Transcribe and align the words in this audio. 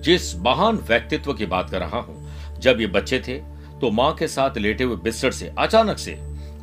जिस 0.00 0.34
महान 0.36 0.76
व्यक्तित्व 0.88 1.32
की 1.34 1.46
बात 1.46 1.70
कर 1.70 1.80
रहा 1.80 1.98
हूँ, 1.98 2.60
जब 2.60 2.80
ये 2.80 2.86
बच्चे 2.88 3.18
थे 3.18 3.38
तो 3.80 3.90
माँ 3.90 4.12
के 4.14 4.28
साथ 4.28 4.56
लेटे 4.58 4.84
हुए 4.84 4.96
बिस्तर 4.96 5.30
से, 5.30 5.52
अचानक 5.58 5.98
से, 5.98 6.18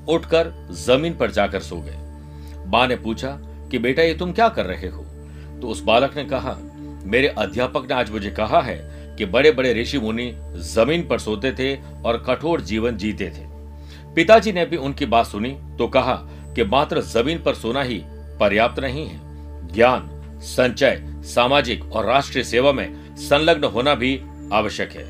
उठकर 0.10 0.52
ज़मीन 0.78 1.14
पर 1.14 1.32
जाकर 1.32 1.60
सो 1.60 1.76
गए। 1.78 2.68
माँ 2.68 2.88
ने 2.88 2.96
पूछा 2.96 3.38
कि 3.72 3.80
बेटा, 3.80 4.04
ये 4.04 4.14
तुम 4.14 4.32
क्या 4.32 4.48
कर 4.50 4.66
रहे 4.66 4.88
हो? 4.88 5.04
तो 5.62 5.68
उस 5.68 5.84
बालक 5.84 6.16
ने 6.16 6.24
कहा, 6.26 6.56
मेरे 7.06 7.28
अध्यापक 7.28 7.88
ने 7.90 7.94
आज 7.94 8.10
मुझे 8.12 8.30
कहा 8.32 8.62
है 8.62 8.78
कि 9.18 9.26
बड़े 9.26 9.52
बड़े 9.52 9.74
ऋषि 9.74 10.00
मुनि 10.00 10.32
ज़मीन 10.66 11.08
पर 11.08 11.20
सोते 11.20 11.52
थे 11.52 11.76
और 12.02 12.18
कठोर 12.28 12.62
जीवन 12.62 12.98
जीते 12.98 13.30
थे। 13.30 13.46
पिताजी 14.16 14.52
ने 14.52 14.66
भी 14.66 14.78
उनकी 14.78 15.06
बात 15.06 15.26
सुनी 15.26 15.50
तो 15.78 15.88
कहा 15.88 16.16
कि 16.56 16.64
मात्र 16.66 17.02
ज़मीन 17.04 17.42
पर 17.44 17.54
सोना 17.56 17.82
ही 17.82 18.02
पर्याप्त 18.40 18.80
नहीं 18.80 19.06
है। 19.08 19.20
ज्ञान, 19.74 20.10
संचय, 20.44 21.02
सामाजिक 21.26 21.84
और 21.86 22.06
राष्ट्रीय 22.06 22.44
सेवा 22.44 22.72
में 22.72 23.05
संलग्न 23.18 23.64
होना 23.64 23.96
भी 23.96 24.22
आवश्यक 24.54 24.92
है। 24.92 25.04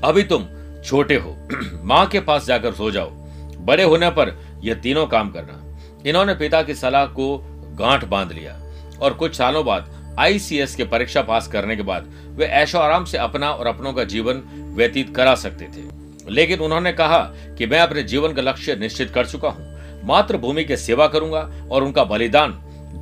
अभी 0.00 0.22
तुम 0.22 0.46
छोटे 0.84 1.16
हो। 1.16 1.36
माँ 1.84 2.06
के 2.06 2.20
पास 2.20 2.46
जाकर 2.46 2.72
सो 2.72 2.90
जाओ। 2.90 3.10
बड़े 3.58 3.82
होने 3.82 4.10
पर 4.10 4.36
यह 4.64 4.74
तीनों 4.74 5.06
काम 5.06 5.30
करना। 5.30 5.62
इन्होंने 6.06 6.34
पिता 6.34 6.62
की 6.62 6.74
सलाह 6.74 7.06
को 7.06 7.38
गांठ 7.78 8.04
बाँध 8.04 8.32
लिया 8.32 8.60
और 9.02 9.14
कुछ 9.14 9.34
सालों 9.34 9.64
बाद 9.64 10.16
आईसीएस 10.18 10.74
के 10.74 10.84
परीक्षा 10.84 11.22
पास 11.22 11.48
करने 11.48 11.76
के 11.76 11.82
बाद 11.82 12.12
वे 12.28 12.46
ऐशो 12.46 12.78
आराम 12.78 13.04
से 13.04 13.18
अपना 13.18 13.50
और 13.50 13.66
अपनों 13.66 13.92
का 13.92 14.04
जीवन 14.04 14.42
व्यतीत 14.76 15.16
करा 15.16 15.34
सकते 15.34 15.64
थे। 15.64 15.84
लेकिन 16.30 16.60
उन्होंने 16.60 16.92
कहा 16.92 17.18
कि 17.58 17.66
मैं 17.66 17.80
अपने 17.80 18.02
जीवन 18.02 18.32
का 18.32 18.42
लक्ष्य 18.42 18.76
निश्चित 18.76 19.10
कर 19.10 19.26
चुका 19.26 19.48
हूँ। 19.48 19.76
मातृभूमि 20.04 20.64
की 20.64 20.76
सेवा 20.76 21.06
करूँगा 21.06 21.68
और 21.70 21.84
उनका 21.84 22.04
बलिदान 22.04 22.52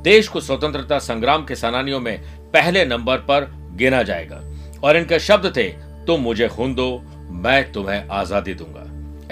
देश 0.03 0.27
को 0.27 0.41
स्वतंत्रता 0.41 0.99
संग्राम 0.99 1.45
के 1.45 1.55
सेनानियों 1.55 1.99
में 1.99 2.21
पहले 2.51 2.85
नंबर 2.85 3.17
पर 3.17 3.64
गिना 3.75 4.01
जाएगा। 4.03 4.41
और 4.83 4.97
इनके 4.97 5.19
शब्द 5.19 5.51
थे, 5.57 5.67
तुम 6.07 6.21
मुझे 6.21 6.47
खून 6.47 6.75
दो, 6.75 7.01
मैं 7.31 7.71
तुम्हें 7.71 8.07
आज़ादी 8.09 8.53
दूँगा। 8.53 8.83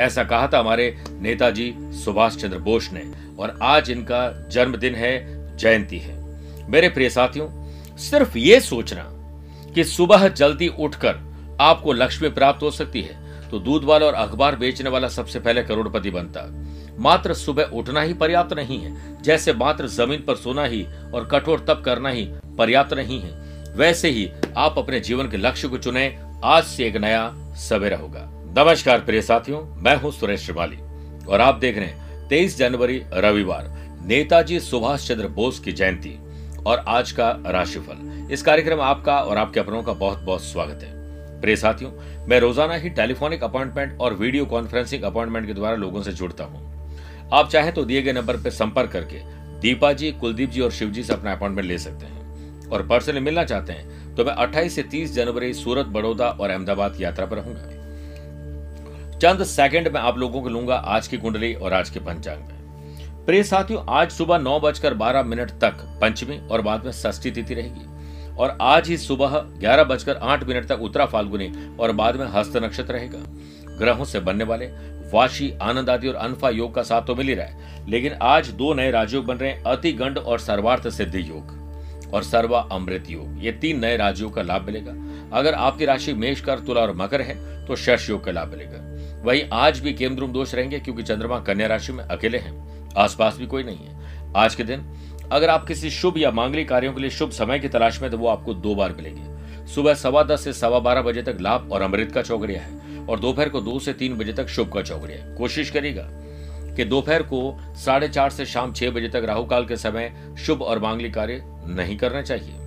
ऐसा 0.03 0.23
कहा 0.23 0.47
था 0.47 0.59
हमारे 0.59 0.95
नेताजी 1.11 1.73
सुभाष 1.95 2.35
चंद्र 2.35 2.59
बोस 2.59 2.89
ने, 2.93 3.03
और 3.39 3.57
आज 3.63 3.89
इनका 3.91 4.47
जन्मदिन 4.51 4.95
है, 4.95 5.57
जयंती 5.57 5.99
है। 5.99 6.21
मेरे 6.69 6.89
प्रिय 6.89 7.09
साथियों, 7.09 7.47
सिर्फ़ 7.99 8.37
ये 8.37 8.59
सोचना 8.61 9.03
कि 9.73 9.83
सुबह 9.83 10.27
जल्दी 10.29 10.67
उठकर 10.69 11.19
आपको 11.61 11.93
लक्ष्मी 11.93 12.29
प्राप्त 12.29 12.63
हो 12.63 12.71
सकती 12.71 13.01
है 13.01 13.21
तो 13.49 13.59
दूध 13.59 13.83
वाला 13.83 14.05
और 14.05 14.13
अखबार 14.13 14.55
बेचने 14.55 14.89
वाला 14.89 15.07
सबसे 15.07 15.39
पहले 15.39 15.63
करोड़पति 15.63 16.11
बनता। 16.11 16.45
मात्र 16.99 17.33
सुबह 17.33 17.69
उठना 17.73 18.01
ही 18.01 18.13
पर्याप्त 18.13 18.53
नहीं 18.53 18.79
है, 18.79 19.21
जैसे 19.21 19.53
मात्र 19.53 19.87
ज़मीन 19.87 20.23
पर 20.23 20.35
सोना 20.35 20.63
ही 20.65 20.85
और 21.13 21.27
कठोर 21.31 21.59
तप 21.59 21.81
करना 21.85 22.09
ही 22.09 22.25
पर्याप्त 22.57 22.93
नहीं 22.93 23.19
है। 23.21 23.31
वैसे 23.75 24.09
ही 24.09 24.29
आप 24.57 24.75
अपने 24.77 24.99
जीवन 24.99 25.29
के 25.29 25.37
लक्ष्य 25.37 25.67
को 25.67 25.77
चुने। 25.77 26.05
आज 26.43 26.63
से 26.63 26.85
एक 26.87 26.97
नया 26.97 27.53
सवेरा 27.59 27.97
होगा। 27.97 28.19
नमस्कार 28.57 28.99
प्रिय 28.99 29.21
साथियों, 29.21 29.61
मैं 29.75 29.95
हूँ 29.95 30.11
सुरेश 30.11 30.41
श्रिवाली 30.41 30.77
और 31.25 31.41
आप 31.41 31.55
देख 31.55 31.77
रहे 31.77 31.85
हैं 31.85 32.27
तेईस 32.29 32.57
जनवरी, 32.57 33.01
रविवार, 33.13 33.71
नेताजी 34.05 34.59
सुभाष 34.59 35.07
चंद्र 35.07 35.27
बोस 35.29 35.59
की 35.59 35.71
जयंती 35.71 36.17
और 36.65 36.83
आज 36.87 37.11
का 37.11 37.29
राशिफल। 37.47 38.31
इस 38.31 38.43
कार्यक्रम 38.43 38.81
आपका 38.81 39.17
और 39.17 39.37
आपके 39.37 39.59
अपनों 39.59 39.83
का 39.83 39.93
बहुत 39.93 40.19
बहुत 40.19 40.43
स्वागत 40.43 40.83
है। 40.83 41.41
प्रिय 41.41 41.55
साथियों, 41.55 41.91
मैं 42.27 42.39
रोज़ाना 42.39 42.75
ही 42.75 42.89
टेलीफोनिक 42.91 43.43
अपॉइंटमेंट 43.43 43.99
और 43.99 44.13
वीडियो 44.13 44.45
कॉन्फ्रेंसिंग 44.45 45.03
अपॉइंटमेंट 45.03 45.47
के 45.47 45.53
द्वारा 45.53 45.75
लोगों 45.75 46.01
से 46.03 46.11
जुड़ता 46.13 46.43
हूँ। 46.43 47.29
आप 47.33 47.49
चाहे 47.49 47.71
तो 47.71 47.85
दिए 47.85 48.01
गए 48.01 48.13
नंबर 48.13 48.37
पर 48.37 48.49
संपर्क 48.51 48.91
करके 48.91 49.19
दीपा 49.61 49.93
जी 49.93 50.11
कुलदीप 50.11 50.49
जी 50.49 50.61
और 50.61 50.71
शिव 50.71 50.89
जी 50.89 51.03
से 51.03 51.13
अपना 51.13 51.31
अपॉइंटमेंट 51.31 51.67
ले 51.67 51.77
सकते 51.79 52.05
हैं। 52.05 52.22
और 52.67 52.87
पर्सनली 52.87 53.19
मिलना 53.19 53.43
चाहते 53.43 53.73
हैं 53.73 54.15
तो 54.15 54.25
मैं 54.25 54.33
28 54.37 54.69
से 54.69 54.83
30 54.83 55.13
जनवरी 55.13 55.53
सूरत, 55.53 55.85
बड़ौदा 55.85 56.27
और 56.29 56.49
अहमदाबाद 56.49 57.01
यात्रा 57.01 57.25
पर 57.25 57.37
रहूँगा 57.37 57.81
चंद 59.19 59.43
सेकंड 59.45 59.87
में 59.87 59.99
आप 60.01 60.17
लोगों 60.17 60.41
को 60.41 60.49
लूँगा 60.49 60.75
आज 60.75 61.07
की 61.07 61.17
कुंडली 61.17 61.53
और 61.53 61.73
आज 61.73 61.89
के 61.89 61.99
पंचांग 61.99 62.39
में। 62.39 63.25
प्रिय 63.25 63.43
साथियों, 63.43 63.83
आज 63.89 64.11
सुबह 64.11 64.37
नौ 64.37 64.59
बजकर 64.59 64.93
बारह 64.93 65.23
मिनट 65.23 65.51
तक 65.61 65.77
पंचमी 66.01 66.37
और 66.47 66.61
बाद 66.61 66.85
में 66.85 66.91
षष्ठी 66.91 67.31
तिथि 67.31 67.53
रहेगी। 67.53 68.35
और 68.35 68.57
आज 68.61 68.87
ही 68.87 68.97
सुबह 68.97 69.37
ग्यारह 69.59 69.83
बजकर 69.83 70.17
आठ 70.17 70.43
मिनट 70.43 70.67
तक 70.67 70.81
उत्तरा 70.81 71.05
फाल्गुनी 71.05 71.51
और 71.79 71.91
बाद 71.91 72.15
में 72.15 72.25
हस्त 72.27 72.57
नक्षत्र 72.57 72.93
रहेगा। 72.93 73.19
ग्रहों 73.77 74.05
से 74.05 74.19
बनने 74.19 74.43
वाले 74.43 74.65
वाशी, 75.13 75.51
आनंद 75.61 75.89
आदि 75.89 76.07
और 76.07 76.15
अनफा 76.15 76.49
योग 76.49 76.73
का 76.75 76.83
साथ 76.83 77.01
तो 77.01 77.15
मिल 77.15 77.27
ही 77.27 77.33
रहा 77.33 77.45
है, 77.45 77.89
लेकिन 77.89 78.13
आज 78.21 78.49
दो 78.51 78.73
नए 78.73 78.91
राजयोग 78.91 79.25
बन 79.25 79.37
रहे 79.37 79.51
हैं 79.51 79.63
अति 79.63 79.91
गंड 79.93 80.17
और 80.17 80.39
सर्वार्थ 80.39 80.89
सिद्धि 80.89 81.29
योग। 81.29 81.62
और 82.13 82.23
सर्वा 82.23 82.59
अमृत 82.71 83.09
योग। 83.09 83.43
ये 83.43 83.51
तीन 83.51 83.79
नए 83.79 83.97
राजयोग 83.97 84.33
का 84.35 84.41
लाभ 84.41 84.65
मिलेगा। 84.65 84.93
अगर 85.37 85.53
आपकी 85.53 85.85
राशि 85.85 86.13
मेष 86.13 86.41
कर 86.41 86.59
तुला 86.59 86.81
और 86.81 86.95
मकर 86.95 87.21
है 87.21 87.35
तो 87.65 87.75
शश 87.75 88.09
योग 88.09 88.23
का 88.25 88.31
लाभ 88.31 88.49
मिलेगा। 88.49 89.21
वहीं 89.23 89.43
आज 89.53 89.79
भी 89.79 89.93
केंद्रुम 89.93 90.31
दोष 90.31 90.53
रहेंगे 90.55 90.79
क्योंकि 90.79 91.03
चंद्रमा 91.03 91.39
कन्या 91.39 91.67
राशि 91.67 91.93
में 91.93 92.03
अकेले 92.03 92.37
हैं। 92.37 92.91
आसपास 92.97 93.37
भी 93.37 93.45
कोई 93.45 93.63
नहीं 93.63 93.77
है। 93.77 94.31
आज 94.35 94.55
के 94.55 94.63
दिन, 94.63 94.81
अगर 95.31 95.49
आप 95.49 95.67
किसी 95.67 95.89
शुभ 95.89 96.17
या 96.17 96.31
मांगलिक 96.31 96.67
कार्यों 96.69 96.93
के 96.93 97.01
लिए 97.01 97.09
शुभ 97.09 97.31
समय 97.31 97.59
की 97.59 97.69
तलाश 97.69 98.01
में 98.01 98.09
तो 98.11 98.17
वो 98.17 98.27
आपको 98.27 98.53
दो 98.53 98.75
बार 98.75 98.93
मिलेंगे। 98.93 99.31
सुबह 99.67 99.93
सवा 99.93 100.23
दस 100.23 100.43
से 100.43 100.53
सवा 100.53 100.79
बारह 100.79 101.01
बजे 101.01 101.21
तक 101.21 101.37
लाभ 101.41 101.71
और 101.71 101.81
अमृत 101.81 102.11
का 102.11 102.21
चौकड़िया 102.21 102.61
है 102.61 103.05
और 103.07 103.19
दोपहर 103.19 103.49
को 103.49 103.61
दो 103.61 103.77
से 103.79 103.93
तीन 103.93 104.17
बजे 104.17 104.33
तक 104.33 104.47
शुभ 104.47 104.71
का 104.73 104.81
चौकड़िया 104.81 105.35
कोशिश 105.35 105.69
करेगा 105.69 106.07
कि 106.75 106.85
दोपहर 106.85 107.23
को 107.23 107.39
साढ़े 107.75 108.07
चार 108.07 108.29
से 108.29 108.45
शाम 108.45 108.73
छह 108.73 108.89
बजे 108.89 109.09
तक 109.09 109.25
राहु 109.25 109.45
काल 109.45 109.65
के 109.65 109.77
समय 109.77 110.11
शुभ 110.39 110.61
और 110.61 110.79
मांगलिक 110.79 111.13
कार्य 111.13 111.41
नहीं 111.67 111.97
करना 111.97 112.21
चाहिए। 112.21 112.59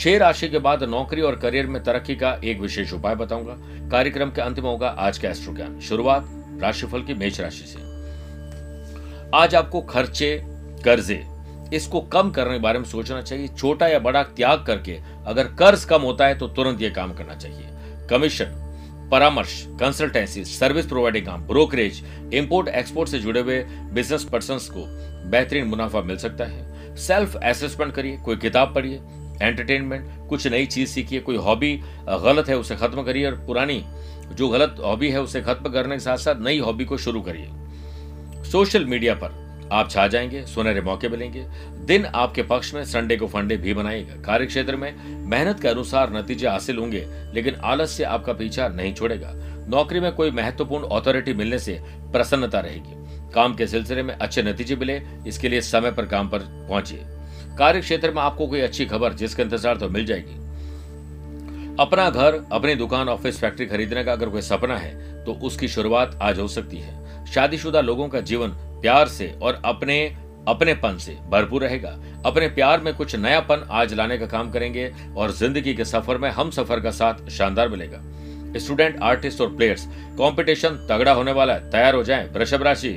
छह 0.00 0.16
राशि 0.18 0.48
के 0.48 0.58
बाद 0.58 0.82
नौकरी 0.82 1.22
और 1.22 1.36
करियर 1.36 1.66
में 1.66 1.82
तरक्की 1.84 2.14
का 2.16 2.32
एक 2.44 2.60
विशेष 2.60 2.92
उपाय 2.92 3.14
बताऊँगा। 3.14 3.56
कार्यक्रम 3.90 4.30
के 4.30 4.40
अंत 4.40 4.60
में 4.60 4.68
होगा 4.70 4.88
आज 4.88 5.18
का 5.18 5.28
एस्ट्रो 5.28 5.54
ज्ञान 5.54 5.78
शुरुआत 5.80 6.28
राशिफल 6.62 7.02
की 7.02 7.14
मेष 7.14 7.40
राशि 7.40 7.64
से। 7.66 7.90
आज 9.34 9.54
आपको 9.54 9.80
खर्चे, 9.80 10.40
कर्जे, 10.84 11.22
इसको 11.74 12.00
कम 12.02 12.30
करने 12.30 12.52
के 12.52 12.62
बारे 12.62 12.78
में 12.78 12.84
सोचना 12.84 13.20
चाहिए। 13.22 13.48
छोटा 13.48 13.86
या 13.88 13.98
बड़ा 13.98 14.22
त्याग 14.22 14.64
करके 14.66 14.98
अगर 15.26 15.44
कर्ज 15.58 15.84
कम 15.84 16.02
होता 16.02 16.26
है 16.26 16.38
तो 16.38 16.48
तुरंत 16.48 16.82
ये 16.82 16.90
काम 16.90 17.12
करना 17.14 17.34
चाहिए। 17.34 17.68
कमीशन, 18.10 18.58
परामर्श, 19.10 19.62
कंसल्टेंसी, 19.80 20.44
सर्विस 20.44 20.86
प्रोवाइडिंग 20.86 21.26
काम, 21.26 21.42
ब्रोकरेज 21.42 22.02
इंपोर्ट 22.34 22.68
एक्सपोर्ट 22.68 23.10
से 23.10 23.18
जुड़े 23.18 23.40
हुए 23.40 23.62
बिज़नेस 23.92 24.24
पर्सन 24.24 24.58
को 24.72 24.84
बेहतरीन 25.30 25.66
मुनाफा 25.66 26.00
मिल 26.00 26.16
सकता 26.16 26.44
है। 26.44 26.71
सेल्फ 26.96 27.36
असेसमेंट 27.36 27.94
करिए, 27.94 28.16
कोई 28.16 28.36
किताब 28.36 28.74
पढ़िए, 28.74 29.00
एंटरटेनमेंट, 29.42 30.28
कुछ 30.28 30.46
नई 30.46 30.66
चीज़ 30.66 30.88
सीखिए, 30.88 31.20
कोई 31.20 31.36
हॉबी 31.36 31.80
गलत 32.08 32.48
है 32.48 32.58
उसे 32.58 32.76
खत्म 32.76 33.02
करिए 33.02 33.26
और 33.26 33.32
पुरानी, 33.32 33.84
जो 34.32 34.48
गलत 34.48 34.76
हॉबी 34.84 35.10
है 35.10 35.20
उसे 35.20 35.40
खत्म 35.40 35.72
करने 35.72 35.94
के 35.94 36.00
साथ 36.00 36.16
साथ 36.16 36.34
नई 36.40 36.58
हॉबी 36.58 36.84
को 36.84 36.96
शुरू 36.96 37.22
करिए। 37.22 37.48
सोशल 38.44 38.84
मीडिया 38.84 39.14
पर 39.14 39.42
आप 39.72 39.90
छा 39.90 40.06
जाएँगे, 40.08 40.46
सुनहरे 40.46 40.80
मौके 40.80 41.08
मिलेंगे, 41.08 41.46
दिन 41.84 42.04
आपके 42.04 42.42
पक्ष 42.42 42.74
में 42.74 42.84
संडे 42.84 43.16
को 43.16 43.26
फंडे 43.26 43.56
भी 43.56 43.74
बनाएगा। 43.74 44.22
कार्य 44.22 44.46
क्षेत्र 44.46 44.76
में 44.76 44.94
मेहनत 45.26 45.60
के 45.60 45.68
अनुसार 45.68 46.12
नतीजे 46.12 46.48
हासिल 46.48 46.78
होंगे, 46.78 47.06
लेकिन 47.34 47.54
आलस्य 47.54 48.04
आपका 48.04 48.32
पीछा 48.32 48.68
नहीं 48.68 48.94
छोड़ेगा। 48.94 49.32
नौकरी 49.68 50.00
में 50.00 50.12
कोई 50.12 50.30
महत्वपूर्ण 50.30 50.88
अथॉरिटी 50.88 51.32
मिलने 51.32 51.58
से 51.58 51.80
प्रसन्नता 52.12 52.60
रहेगी। 52.60 53.01
काम 53.32 53.54
के 53.54 53.66
सिलसिले 53.66 54.02
में 54.02 54.14
अच्छे 54.14 54.42
नतीजे 54.42 54.76
मिले, 54.76 55.00
इसके 55.26 55.48
लिए 55.48 55.60
समय 55.62 55.90
पर 55.90 56.06
काम 56.06 56.28
पर 56.28 56.38
पहुंचिए। 56.68 57.04
कार्य 57.58 57.80
क्षेत्र 57.80 58.10
में 58.10 58.22
आपको 58.22 58.46
कोई 58.46 58.60
अच्छी 58.60 58.86
खबर 58.86 59.12
जिसका 59.14 59.42
इंतज़ार 59.42 59.76
तो 59.76 59.88
मिल 59.88 60.06
जाएगी। 60.06 60.40
अपना 61.80 62.08
घर, 62.10 62.42
अपनी 62.52 62.74
दुकान, 62.74 63.08
ऑफ़िस, 63.08 63.38
फैक्ट्री 63.40 63.66
खरीदने 63.66 64.04
का 64.04 64.12
अगर 64.12 64.28
कोई 64.28 64.40
सपना 64.42 64.76
है 64.76 65.24
तो 65.24 65.32
उसकी 65.42 65.68
शुरुआत 65.68 66.18
आज 66.22 66.38
हो 66.38 66.48
सकती 66.48 66.76
है। 66.76 67.24
शादीशुदा 67.26 67.80
लोगों 67.80 68.08
का 68.08 68.20
जीवन 68.22 68.48
प्यार 68.80 69.08
से 69.08 69.32
और 69.42 69.60
अपने, 69.64 70.04
अपनेपन 70.48 70.96
से 70.98 71.16
भरपूर 71.30 71.62
रहेगा। 71.62 71.96
अपने 72.26 72.48
प्यार 72.50 72.80
में 72.80 72.94
कुछ 72.94 73.14
नयापन 73.16 73.66
आज 73.72 73.94
लाने 73.94 74.18
का 74.18 74.26
काम 74.26 74.50
करेंगे 74.50 74.90
और 75.16 75.32
ज़िंदगी 75.32 75.74
के 75.74 75.84
सफ़र 75.84 76.18
में 76.18 76.28
हम 76.30 76.50
सफ़र 76.50 76.80
का 76.80 76.90
साथ 76.92 77.28
शानदार 77.30 77.68
मिलेगा। 77.68 78.02
स्टूडेंट, 78.56 78.98
आर्टिस्ट 79.02 79.40
और 79.40 79.54
प्लेयर्स, 79.56 79.86
कंपटीशन 80.18 80.86
तगड़ा 80.90 81.12
होने 81.12 81.32
वाला 81.32 81.54
है। 81.54 81.70
तैयार 81.70 81.94
हो 81.94 82.02
जाएँ। 82.04 82.28
वृषभ 82.28 82.62
राशि। 82.62 82.92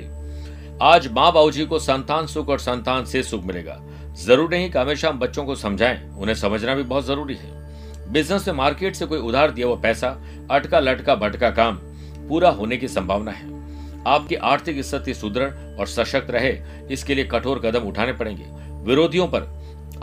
आज 0.82 1.08
माँ 1.08 1.32
बाबू 1.34 1.52
जी 1.52 1.66
को 1.66 1.78
संतान 1.80 2.26
सुख 2.28 2.50
और 2.50 2.60
संतान 2.60 3.06
से 3.06 3.22
सुख 3.24 3.44
मिलेगा। 3.44 3.80
ज़रूरी 4.16 4.58
नहीं 4.58 4.72
कि 4.72 4.78
हमेशा 4.78 5.10
हम 5.10 5.20
बच्चों 5.20 5.46
को 5.46 5.56
समझाएँ, 5.56 6.12
उन्हें 6.18 6.36
समझना 6.36 6.76
भी 6.76 6.84
बहुत 6.84 7.06
ज़रूरी 7.06 7.36
है। 7.36 8.12
बिज़नेस 8.12 8.48
में 8.48 8.56
मार्केट 8.56 8.96
से 8.96 9.06
कोई 9.06 9.20
उधार 9.20 9.52
दिया 9.52 9.68
हुआ 9.68 9.76
पैसा, 9.76 10.08
अटका 10.52 10.80
लटका 10.80 11.16
भटका 11.16 11.50
काम, 11.50 11.76
पूरा 12.30 12.50
होने 12.50 12.78
की 12.78 12.88
संभावना 12.88 13.32
है। 13.32 13.48
आपकी 14.08 14.36
आर्थिक 14.36 14.84
स्थिति 14.86 15.14
सुदृढ़ 15.14 15.80
और 15.80 15.88
सशक्त 15.88 16.30
रहे, 16.30 16.58
इसके 16.92 17.16
लिए 17.16 17.26
कठोर 17.26 17.60
कदम 17.60 17.80
उठाने 17.80 18.14
पड़ेंगे। 18.14 18.46
विरोधियों 18.84 19.28
पर 19.28 19.50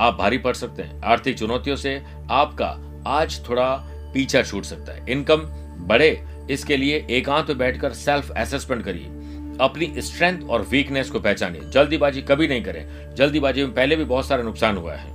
आप 0.00 0.16
भारी 0.18 0.38
पड़ 0.38 0.54
सकते 0.54 0.82
हैं। 0.82 1.02
आर्थिक 1.02 1.38
चुनौतियों 1.38 1.76
से 1.76 2.02
आपका 2.30 2.76
आज 3.06 3.48
थोड़ा 3.48 3.74
पीछा 4.14 4.42
छूट 4.42 4.64
सकता 4.64 4.92
है। 4.92 5.10
इनकम 5.10 5.42
बढ़े, 5.86 6.24
इसके 6.50 6.76
लिए 6.76 7.06
एकांत 7.10 7.48
में 7.48 7.58
बैठकर 7.58 7.92
सेल्फ 7.92 8.30
असेसमेंट 8.30 8.84
करिए। 8.84 9.21
अपनी 9.60 9.94
स्ट्रेंथ 9.98 10.48
और 10.48 10.62
वीकनेस 10.62 11.10
को 11.10 11.20
पहचानिए। 11.20 11.60
जल्दीबाजी 11.70 12.22
कभी 12.22 12.48
नहीं 12.48 12.62
करें। 12.64 13.14
जल्दीबाजी 13.14 13.62
में 13.62 13.74
पहले 13.74 13.96
भी 13.96 14.04
बहुत 14.04 14.26
सारा 14.26 14.42
नुकसान 14.42 14.76
हुआ 14.76 14.94
है। 14.94 15.10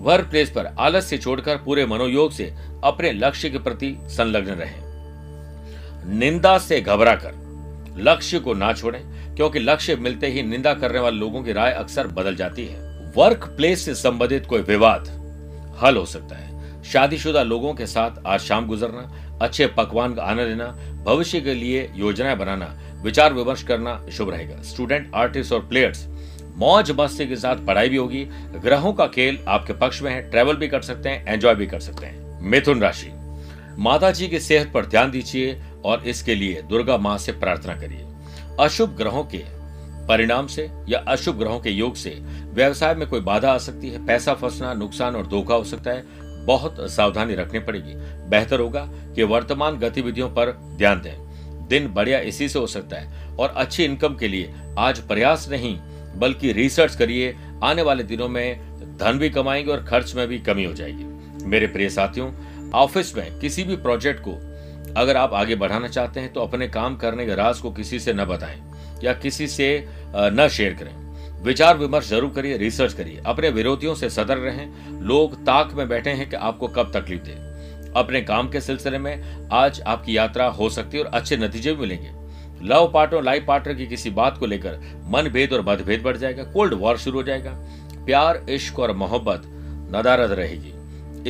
वर्क 0.00 0.24
प्लेस 0.24 0.50
पर 0.50 0.66
आलस्य 0.66 1.18
छोड़कर 1.18 1.56
पूरे 1.56 1.86
मनोयोग 1.86 2.32
से 2.32 2.54
अपने 2.84 3.12
लक्ष्य 3.12 3.50
के 3.50 3.58
प्रति 3.58 3.96
संलग्न 4.00 4.50
रहें। 4.50 4.80
निंदा 6.18 6.58
से 6.58 6.80
घबराकर 6.80 7.32
लक्ष्य 7.96 8.38
को 8.38 8.54
ना 8.54 8.72
छोड़ें, 8.72 9.34
क्योंकि 9.36 9.58
लक्ष्य 9.58 9.96
मिलते 9.96 10.26
ही 10.26 10.42
निंदा 10.42 10.74
करने 10.74 10.98
वाले 10.98 11.16
लोगों 11.16 11.42
की 11.42 11.52
राय 11.52 11.72
अक्सर 11.72 12.06
बदल 12.06 12.36
जाती 12.36 12.66
है। 12.66 12.90
वर्क 13.16 13.54
प्लेस 13.56 13.84
से 13.84 13.94
संबंधित 13.94 14.46
कोई 14.46 14.60
विवाद 14.60 15.08
हल 15.82 15.96
हो 15.96 16.04
सकता 16.06 16.36
है। 16.36 16.82
शादीशुदा 16.82 17.42
लोगों 17.42 17.74
के 17.74 17.86
साथ 17.86 18.10
आज 18.26 18.40
शाम 18.40 18.66
गुजरना, 18.66 19.38
अच्छे 19.42 19.66
पकवान 19.66 20.14
का 20.14 20.22
आनंद 20.22 20.48
लेना, 20.48 20.66
भविष्य 21.04 21.40
के 21.40 21.54
लिए 21.54 21.92
योजनाएँ 21.96 22.36
बनाना 22.36 22.89
विचार 23.02 23.32
विमर्श 23.32 23.62
करना 23.62 24.00
शुभ 24.12 24.30
रहेगा। 24.30 24.62
स्टूडेंट 24.62 25.10
आर्टिस्ट 25.14 25.52
और 25.52 25.60
प्लेयर्स 25.60 26.06
मौज 26.56 26.90
मस्ती 26.90 27.26
के 27.26 27.36
साथ 27.36 27.56
पढ़ाई 27.56 27.88
भी 27.88 27.96
होगी। 27.96 28.24
ग्रहों 28.56 28.92
का 28.92 29.06
खेल 29.06 29.38
आपके 29.48 29.72
पक्ष 29.72 30.02
में 30.02 30.10
है। 30.12 30.30
ट्रेवल 30.30 30.56
भी 30.56 30.68
कर 30.68 30.82
सकते 30.82 31.08
हैं 31.08 31.26
एंजॉय 31.26 31.54
भी 31.54 31.66
कर 31.66 31.80
सकते 31.80 32.06
हैं। 32.06 32.40
मिथुन 32.42 32.80
राशि 32.80 33.10
माता 33.78 34.10
जी 34.10 34.28
की 34.28 34.40
सेहत 34.40 34.70
पर 34.74 34.86
ध्यान 34.86 35.10
दीजिए 35.10 35.60
और 35.84 36.02
इसके 36.06 36.34
लिए 36.34 36.62
दुर्गा 36.62 36.96
माँ 36.96 37.16
से 37.18 37.32
प्रार्थना 37.32 37.74
करिए। 37.74 38.06
अशुभ 38.60 38.96
ग्रहों 38.96 39.24
के 39.24 39.42
परिणाम 40.06 40.46
से 40.46 40.68
या 40.88 40.98
अशुभ 40.98 41.38
ग्रहों 41.38 41.60
के 41.60 41.70
योग 41.70 41.94
से 41.94 42.10
व्यवसाय 42.54 42.94
में 42.94 43.08
कोई 43.08 43.20
बाधा 43.20 43.52
आ 43.52 43.58
सकती 43.58 43.88
है। 43.88 44.04
पैसा 44.06 44.34
फंसना, 44.34 44.72
नुकसान 44.74 45.16
और 45.16 45.26
धोखा 45.26 45.54
हो 45.54 45.64
सकता 45.64 45.90
है। 45.90 46.04
बहुत 46.44 46.76
सावधानी 46.90 47.34
रखनी 47.34 47.58
पड़ेगी। 47.58 47.94
बेहतर 48.30 48.60
होगा 48.60 48.84
कि 49.14 49.22
वर्तमान 49.22 49.78
गतिविधियों 49.78 50.28
पर 50.28 50.52
ध्यान 50.76 51.00
दें। 51.00 51.29
दिन 51.70 51.86
बढ़िया 51.88 52.18
इसी 52.20 52.48
से 52.48 52.58
हो 52.58 52.66
सकता 52.66 52.96
है 52.96 53.36
और 53.36 53.54
अच्छी 53.56 53.84
इनकम 53.84 54.14
के 54.14 54.28
लिए। 54.28 54.52
आज 54.78 54.98
प्रयास 54.98 55.48
नहीं, 55.50 55.76
बल्कि 56.16 56.52
रिसर्च 56.52 56.94
करिए, 56.94 57.34
आने 57.62 57.82
वाले 57.82 58.02
दिनों 58.02 58.28
में 58.28 58.96
धन 58.98 59.18
भी 59.18 59.30
कमाएँगे 59.30 59.70
और 59.72 59.84
खर्च 59.84 60.14
में 60.14 60.26
भी 60.28 60.38
कमी 60.38 60.64
हो 60.64 60.72
जाएगी। 60.72 61.44
मेरे 61.46 61.66
प्रिय 61.66 61.88
साथियों 61.90 62.30
ऑफ़िस 62.74 63.16
में 63.16 63.38
किसी 63.40 63.62
भी 63.64 63.76
प्रोजेक्ट 63.76 64.20
को 64.20 64.32
अगर 64.96 65.16
आप 65.16 65.34
आगे 65.34 65.54
बढ़ाना 65.54 65.88
चाहते 65.88 66.20
हैं 66.20 66.32
तो 66.32 66.40
अपने 66.40 66.68
काम 66.68 66.96
करने 66.96 67.26
के 67.26 67.34
राज 67.34 67.58
को 67.58 67.70
किसी 67.70 67.98
से 68.00 68.12
न 68.12 68.24
बताएँ 68.24 68.60
या 69.04 69.12
किसी 69.14 69.46
से 69.48 69.68
न 70.16 70.48
शेयर 70.48 70.74
करें। 70.74 70.94
विचार 71.42 71.76
विमर्श 71.76 72.08
ज़रूर 72.08 72.30
करिए 72.30 72.56
रिसर्च 72.56 72.92
करिए। 72.92 73.20
अपने 73.26 73.50
विरोधियों 73.50 73.94
से 73.94 74.10
सतर्क 74.10 74.42
रहें। 74.44 75.00
लोग 75.02 75.34
ताक 75.36 75.72
में 75.74 75.88
बैठे 75.88 76.10
हैं 76.10 76.28
कि 76.30 76.36
आपको 76.36 76.68
कब 76.68 76.90
तकलीफ़ 76.94 77.22
दे। 77.22 77.49
अपने 77.96 78.20
काम 78.20 78.48
के 78.48 78.60
सिलसिले 78.60 78.98
में 78.98 79.48
आज 79.52 79.80
आपकी 79.80 80.16
यात्रा 80.16 80.46
हो 80.46 80.68
सकती 80.70 80.98
है 80.98 81.04
और 81.04 81.10
अच्छे 81.10 81.36
नतीजे 81.36 81.72
भी 81.72 81.80
मिलेंगे। 81.80 82.12
लव 82.62 82.90
पार्टनर 82.94 83.22
लाइफ 83.22 83.44
पार्टनर 83.48 83.74
की 83.74 83.86
किसी 83.86 84.10
बात 84.10 84.38
को 84.38 84.46
लेकर 84.46 85.02
मन 85.04 85.28
भेद 85.28 85.52
और 85.52 85.62
मतभेद 85.66 86.02
बढ़ 86.02 86.16
जाएगा, 86.16 86.42
कोल्ड 86.42 86.74
वॉर 86.74 86.96
शुरू 86.96 87.18
हो 87.18 87.22
जाएगा। 87.22 87.52
प्यार, 88.06 88.46
इश्क 88.50 88.78
और 88.78 88.92
मोहब्बत 88.92 89.42
नदारद 89.96 90.32
रहेगी। 90.32 90.74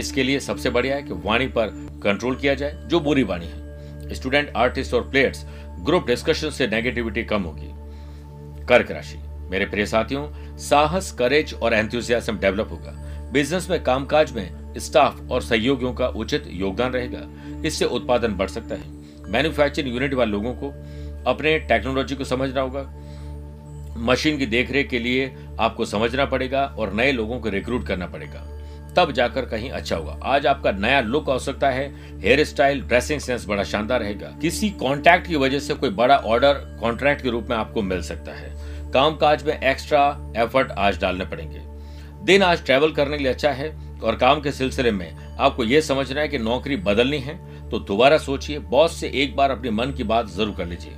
इसके 0.00 0.22
लिए 0.22 0.40
सबसे 0.40 0.70
बढ़िया 0.70 0.96
है 0.96 1.02
कि 1.02 1.12
वाणी 1.12 1.46
पर 1.46 1.66
कंट्रोल 2.04 2.36
किया 2.36 2.54
जाए, 2.54 2.82
जो 2.86 3.00
बुरी 3.00 3.22
वाणी 3.22 3.46
है। 3.46 4.14
स्टूडेंट, 4.14 4.52
आर्टिस्ट 4.56 4.94
और 4.94 5.10
प्लेयर्स, 5.10 5.46
ग्रुप 5.80 6.06
डिस्कशन 6.06 6.50
से 6.50 6.66
नेगेटिविटी 6.66 7.24
कम 7.24 7.42
होगी। 7.42 7.70
कर्क 8.66 8.90
राशि। 8.90 9.18
मेरे 9.50 9.66
प्रिय 9.66 9.86
साथियों, 9.86 10.56
साहस, 10.58 11.12
करेज 11.12 11.54
और 11.54 11.74
एंथुजियाज्म 11.74 12.38
डेवलप 12.38 12.68
होगा। 12.70 12.92
बिज़नेस 13.32 13.70
में, 13.70 13.82
कामकाज 13.82 14.32
में 14.32 14.59
स्टाफ 14.78 15.31
और 15.31 15.43
सहयोगियों 15.43 15.94
का 15.94 16.08
उचित 16.08 16.44
योगदान 16.50 16.93
रहेगा। 16.93 17.20
इससे 17.67 17.84
उत्पादन 17.84 18.28
बढ़ 18.28 18.49
सकता 18.49 18.75
है। 18.75 18.84
मैन्युफैक्चरिंग 19.28 19.94
यूनिट 19.94 20.14
वाले 20.14 20.31
लोगों 20.31 20.55
को 20.55 20.69
अपने 21.31 21.58
टेक्नोलॉजी 21.58 22.14
को 22.14 22.25
समझना 22.25 22.61
होगा। 22.61 22.94
मशीन 23.96 24.38
की 24.38 24.46
देखरेख 24.46 24.88
के 24.88 24.99
लिए 24.99 25.37
आपको 25.61 25.84
समझना 25.84 26.25
पड़ेगा 26.25 26.75
और 26.78 26.93
नए 26.93 27.12
लोगों 27.12 27.40
को 27.40 27.49
रिक्रूट 27.49 27.86
करना 27.86 28.06
पड़ेगा। 28.06 28.56
तब 28.96 29.12
जाकर 29.12 29.44
कहीं 29.44 29.70
अच्छा 29.70 29.96
होगा। 29.96 30.20
आज 30.24 30.46
आपका 30.46 30.70
नया 30.70 31.00
लुक 31.00 31.27
हो 31.27 31.39
सकता 31.39 31.70
है। 31.70 31.94
हेयर 32.20 32.44
स्टाइल, 32.44 32.82
ड्रेसिंग 32.82 33.20
सेंस 33.20 33.48
बड़ा 33.48 33.65
शानदार 33.65 34.00
रहेगा। 34.00 34.27
किसी 34.27 34.70
कॉन्टैक्ट 34.70 35.27
की 35.27 35.36
वजह 35.36 35.58
से 35.58 35.74
कोई 35.74 35.91
बड़ा 35.91 36.17
ऑर्डर 36.17 36.79
कॉन्ट्रैक्ट 36.81 37.22
के 37.22 37.31
रूप 37.31 37.46
में 37.50 37.56
आपको 37.56 37.82
मिल 37.82 38.03
सकता 38.03 38.32
है। 38.32 38.50
कामकाज 38.91 39.43
में 39.43 39.60
एक्स्ट्रा 39.60 40.32
एफर्ट 40.36 40.70
आज 40.70 41.00
डालने 41.00 41.24
पड़ेंगे। 41.24 41.60
दिन 42.24 42.43
आज 42.43 42.65
ट्रेवल 42.65 42.93
करने 42.93 43.17
के 43.17 43.24
लिए 43.24 43.32
अच्छा 43.32 43.50
है। 43.50 43.90
और 44.00 44.16
काम 44.16 44.40
के 44.40 44.52
सिलसिले 44.52 44.90
में 44.90 45.36
आपको 45.36 45.64
यह 45.64 45.80
समझना 45.80 46.20
है 46.20 46.28
कि 46.28 46.38
नौकरी 46.38 46.76
बदलनी 46.78 47.19
है 47.19 47.38
तो 47.70 47.78
दोबारा 47.78 48.19
सोचिए, 48.19 48.58
बॉस 48.58 48.96
से 48.96 49.10
एक 49.14 49.34
बार 49.36 49.50
अपने 49.50 49.70
मन 49.70 49.90
की 49.90 50.04
बात 50.04 50.28
ज़रूर 50.28 50.54
कर 50.54 50.66
लीजिए। 50.66 50.92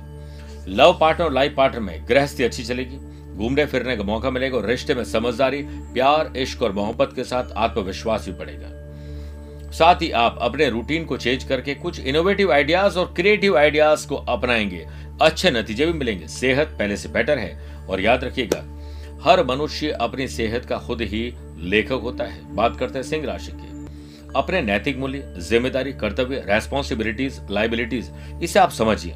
लव 0.67 0.97
पार्टनर 1.01 1.25
और 1.25 1.33
लाइफ 1.33 1.53
पार्टनर 1.57 1.81
में 1.81 2.05
गृहस्थी 2.09 2.43
अच्छी 2.43 2.63
चलेगी, 2.63 2.97
घूमने 3.37 3.65
फिरने 3.65 3.95
का 3.97 4.03
मौका 4.03 4.29
मिलेगा 4.31 4.57
और 4.57 4.65
रिश्ते 4.65 4.95
में 4.95 5.03
समझदारी, 5.03 5.61
प्यार, 5.63 6.33
इश्क 6.37 6.61
और 6.61 6.71
मोहब्बत 6.71 7.11
के 7.15 7.23
साथ 7.23 7.51
आत्मविश्वास 7.57 8.25
भी 8.25 8.31
बढ़ेगा। 8.31 8.69
साथ 9.71 10.01
ही 10.01 10.09
आप 10.11 10.37
अपने 10.41 10.69
रूटीन 10.69 11.05
को 11.05 11.17
चेंज 11.17 11.43
करके 11.43 11.73
कुछ 11.75 11.99
इनोवेटिव 11.99 12.51
आइडियाज़ 12.51 12.97
और 12.99 13.13
क्रिएटिव 13.15 13.57
आइडियाज़ 13.57 14.07
को 14.07 14.15
अपनाएँगे। 14.15 14.85
अच्छे 15.21 15.51
नतीजे 15.51 15.85
भी 15.85 15.93
मिलेंगे। 15.93 16.27
सेहत 16.27 16.75
पहले 16.79 16.97
से 16.97 17.09
बेटर 17.09 17.37
है। 17.37 17.87
और 17.89 18.01
याद 18.01 18.23
रखिएगा, 18.23 18.63
हर 19.23 19.43
मनुष्य 19.45 19.89
अपनी 19.91 20.27
सेहत 20.27 20.65
का 20.65 20.77
खुद 20.77 21.01
ही 21.01 21.23
लेखक 21.63 21.99
होता 22.03 22.23
है, 22.23 22.55
बात 22.55 22.77
करते 22.77 22.99
हैं 22.99 23.03
सिंह 23.03 23.25
राशि 23.25 23.51
की। 23.51 23.71
अपने 24.35 24.61
नैतिक 24.61 24.97
मूल्य, 24.97 25.33
ज़िम्मेदारी, 25.39 25.93
कर्तव्य 25.93 26.43
रेस्पॉन्सिबिलिटीज 26.47 27.39
लाइबिलिटीज 27.51 28.11
इसे 28.43 28.59
आप 28.59 28.71
समझिए 28.71 29.13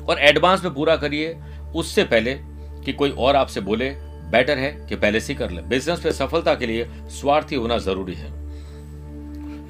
और 0.00 0.18
एडवांस 0.20 0.64
में 0.64 0.72
पूरा 0.74 0.96
करिए 0.96 1.36
उससे 1.76 2.04
पहले 2.04 2.34
कि 2.84 2.92
कोई 2.92 3.10
और 3.10 3.36
आपसे 3.36 3.60
बोले, 3.60 3.90
बेटर 4.30 4.58
है 4.58 4.70
कि 4.88 4.96
पहले 4.96 5.20
से 5.20 5.34
कर 5.34 5.50
ले। 5.50 5.62
बिज़नेस 5.62 6.04
में 6.04 6.12
सफलता 6.12 6.54
के 6.54 6.66
लिए 6.66 6.86
स्वार्थी 7.10 7.56
होना 7.56 7.78
ज़रूरी 7.78 8.14
है। 8.14 8.38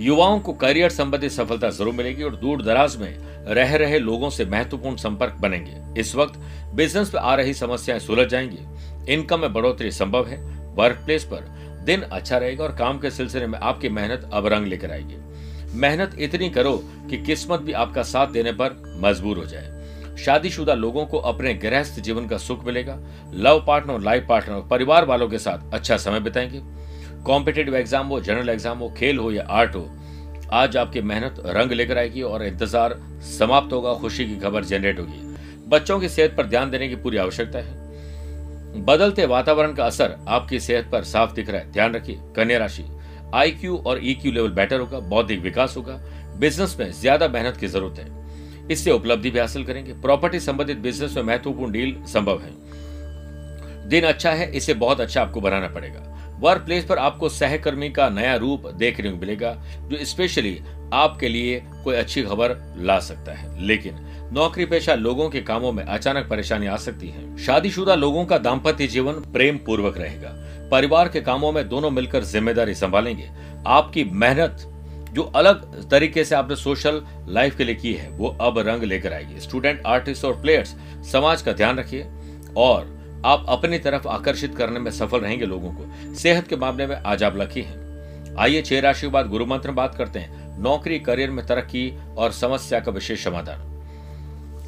युवाओं 0.01 0.39
को 0.41 0.53
करियर 0.53 0.91
संबंधित 0.91 1.33
सफलता 1.33 1.71
ज़रूर 1.71 1.95
मिलेगी 1.95 2.23
और 2.23 2.37
दूर 2.37 2.63
दराज 2.63 2.97
में 2.97 3.15
रह 3.49 3.75
रहे 3.77 3.99
लोगों 3.99 4.31
से 4.31 4.45
महत्वपूर्ण 4.45 4.97
संपर्क 4.97 5.37
बनेंगे। 5.41 6.01
इस 6.01 6.15
वक्त 6.15 6.39
बिज़नेस 6.75 7.15
में 7.15 7.21
आ 7.21 7.35
रही 7.35 7.55
समस्याएँ 7.55 8.01
सुलझ 8.01 8.27
जाएँगी। 8.29 9.13
इनकम 9.15 9.41
में 9.41 9.53
बढ़ोतरी 9.53 9.91
संभव 9.91 10.27
है। 10.27 10.39
वर्क 10.75 11.03
प्लेस 11.05 11.25
पर 11.25 11.60
दिन 11.85 12.03
अच्छा 12.03 12.39
रहेगा 12.39 12.65
और 12.65 12.75
काम 12.77 12.99
के 12.99 13.11
सिलसिले 13.11 13.47
में 13.47 13.59
आपकी 13.59 13.89
मेहनत 13.89 14.29
अब 14.33 14.47
रंग 14.47 14.67
लेकर 14.67 14.91
आएगी। 14.91 15.17
मेहनत 15.79 16.17
इतनी 16.19 16.49
करो 16.51 16.77
कि 17.11 17.17
किस्मत 17.17 17.61
भी 17.61 17.73
आपका 17.73 18.03
साथ 18.03 18.29
देने 18.29 18.53
पर 18.53 18.77
मजबूर 19.03 19.39
हो 19.39 19.45
जाए। 19.45 20.17
शादीशुदा 20.17 20.75
लोगों 20.75 21.05
को 21.07 21.19
अपने 21.19 21.55
गृहस्थ 21.55 22.01
जीवन 22.01 22.27
का 22.29 22.39
सुख 22.39 22.65
मिलेगा। 22.67 22.99
लव 23.35 23.65
पार्टनर 23.67 24.01
लाइफ 24.01 24.27
पार्टनर 24.29 24.55
और 24.55 24.67
परिवार 24.69 25.05
वालों 25.05 25.29
के 25.29 25.39
साथ 25.39 25.75
अच्छा 25.75 25.97
समय 25.97 26.21
बिताएँगे। 26.21 26.61
कॉम्पिटेटिव 27.25 27.77
एग्ज़ाम 27.77 28.07
हो, 28.07 28.21
जनरल 28.21 28.49
एग्ज़ाम 28.49 28.79
हो, 28.79 28.89
खेल 28.91 29.19
हो 29.19 29.31
या 29.31 29.47
आर्ट 29.51 29.75
हो, 29.75 29.89
आज 30.53 30.77
आपकी 30.77 31.01
मेहनत 31.03 31.43
रंग 31.47 31.73
लेकर 31.73 31.99
आएगी 31.99 32.23
और 32.23 32.45
इंतज़ार 32.45 32.99
समाप्त 33.39 33.73
होगा, 33.73 33.95
खुशी 33.95 34.25
की 34.25 34.37
खबर 34.37 34.65
जनरेट 34.65 34.99
होगी। 34.99 35.69
बच्चों 35.69 35.99
की 36.01 36.09
सेहत 36.09 36.35
पर 36.37 36.47
ध्यान 36.47 36.71
देने 36.71 36.89
की 36.89 36.97
पूरी 36.97 37.17
आवश्यकता 37.17 37.59
है। 37.59 37.80
बदलते 38.77 39.27
वातावरण 39.27 39.73
का 39.73 39.85
असर 39.85 40.17
आपकी 40.29 40.61
सेहत 40.61 40.89
पर 40.93 41.05
साफ़ 41.05 41.35
दिख 41.35 41.51
रहा 41.51 41.61
है। 41.61 41.71
ध्यान 41.73 41.95
रखिए, 41.95 42.19
कन्या 42.37 42.59
राशि। 42.59 42.85
आईक्यू 43.35 43.77
और 43.77 44.01
ईक्यू 44.03 44.33
लेवल 44.33 44.51
बेटर 44.51 44.81
होगा, 44.81 44.99
बौद्धिक 44.99 45.41
विकास 45.41 45.77
होगा। 45.77 46.01
बिज़नेस 46.39 46.77
में 46.81 46.91
ज़्यादा 46.93 47.29
मेहनत 47.29 47.57
की 47.57 47.67
ज़रूरत 47.67 47.99
है। 47.99 48.69
इससे 48.69 48.91
उपलब्धि 48.91 49.31
भी 49.31 49.39
हासिल 49.39 49.65
करेंगे। 49.65 49.93
प्रॉपर्टी 49.93 50.41
संबंधित 50.41 50.79
बिज़नेस 50.79 51.17
में 51.17 51.23
महत्वपूर्ण 51.23 51.73
डील 51.73 51.97
संभव 52.05 52.41
है। 52.41 53.89
दिन 53.89 54.05
अच्छा 54.05 54.31
है, 54.31 54.51
इसे 54.53 54.75
बहुत 54.75 55.01
अच्छा 55.01 55.23
आपको 55.23 55.41
बनाना 55.41 55.69
पड़ेगा। 55.69 56.07
वर्क 56.41 56.63
प्लेस 56.63 56.85
पर 56.85 56.99
आपको 56.99 57.29
सहकर्मी 57.29 57.91
का 57.91 58.09
नया 58.09 58.35
रूप 58.37 58.67
देखने 58.67 59.11
को 59.11 59.17
मिलेगा, 59.17 59.53
जो 59.89 60.05
स्पेशली 60.05 60.59
आपके 60.93 61.29
लिए 61.29 61.63
कोई 61.85 61.95
अच्छी 61.97 62.23
खबर 62.23 62.57
ला 62.77 62.99
सकता 62.99 63.33
है। 63.33 63.67
लेकिन 63.67 63.99
नौकरी 64.33 64.65
पेशा 64.65 64.95
लोगों 64.95 65.29
के 65.31 65.41
कामों 65.41 65.73
में 65.73 65.83
अचानक 65.85 66.29
परेशानी 66.29 66.67
आ 66.67 66.77
सकती 66.77 67.09
है। 67.09 67.37
शादीशुदा 67.37 67.95
लोगों 67.95 68.25
का 68.25 68.39
दाम्पत्य 68.39 68.87
जीवन 68.87 69.13
प्रेम 69.13 69.57
पूर्वक 69.59 69.99
रहेगा। 69.99 70.29
परिवार 70.71 71.09
के 71.09 71.21
कामों 71.21 71.53
में 71.53 71.69
दोनों 71.69 71.91
मिलकर 71.91 72.25
ज़िम्मेदारी 72.25 72.75
संभालेंगे। 72.75 73.29
आपकी 73.67 74.05
मेहनत, 74.05 74.67
जो 75.13 75.23
अलग 75.23 75.89
तरीके 75.91 76.25
से 76.25 76.35
आपने 76.35 76.57
सोशल 76.57 77.03
लाइफ 77.29 77.57
के 77.57 77.65
लिए 77.65 77.75
की 77.75 77.93
है, 77.93 78.09
वो 78.11 78.29
अब 78.41 78.59
रंग 78.59 78.83
लेकर 78.83 79.13
आएगी। 79.13 79.41
स्टूडेंट, 79.41 79.83
आर्टिस्ट 79.87 80.25
और 80.25 80.41
प्लेयर्स, 80.41 80.75
समाज 81.13 81.43
का 81.43 81.53
ध्यान 81.53 81.79
रखिए 81.79 82.07
और 82.57 83.23
आप 83.25 83.47
अपनी 83.49 83.79
तरफ़ 83.79 84.07
आकर्षित 84.09 84.55
करने 84.55 84.81
में 84.81 84.91
सफल 84.91 85.21
रहेंगे 85.21 85.47
लोगों 85.47 85.71
को। 85.71 86.15
सेहत 86.15 86.49
के 86.49 86.57
मामले 86.57 86.87
में 86.87 86.97
आज 86.97 87.23
आप 87.23 87.37
लकी 87.37 87.63
हैं। 87.63 88.37
आइए 88.39 88.63
छह 88.63 88.81
राशि 88.81 89.01
के 89.01 89.09
बाद 89.09 89.27
गुरु 89.27 89.47
मंत्र 89.47 89.71
बात 89.71 89.95
करते 89.95 90.19
हैं। 90.19 90.59
नौकरी, 90.63 90.99
करियर 90.99 91.31
में 91.31 91.47
तरक्की 91.47 91.93
और 92.19 92.33
समस्या 92.33 92.81
का 92.81 92.93
विशेष 92.93 93.25
समाधान। 93.25 93.69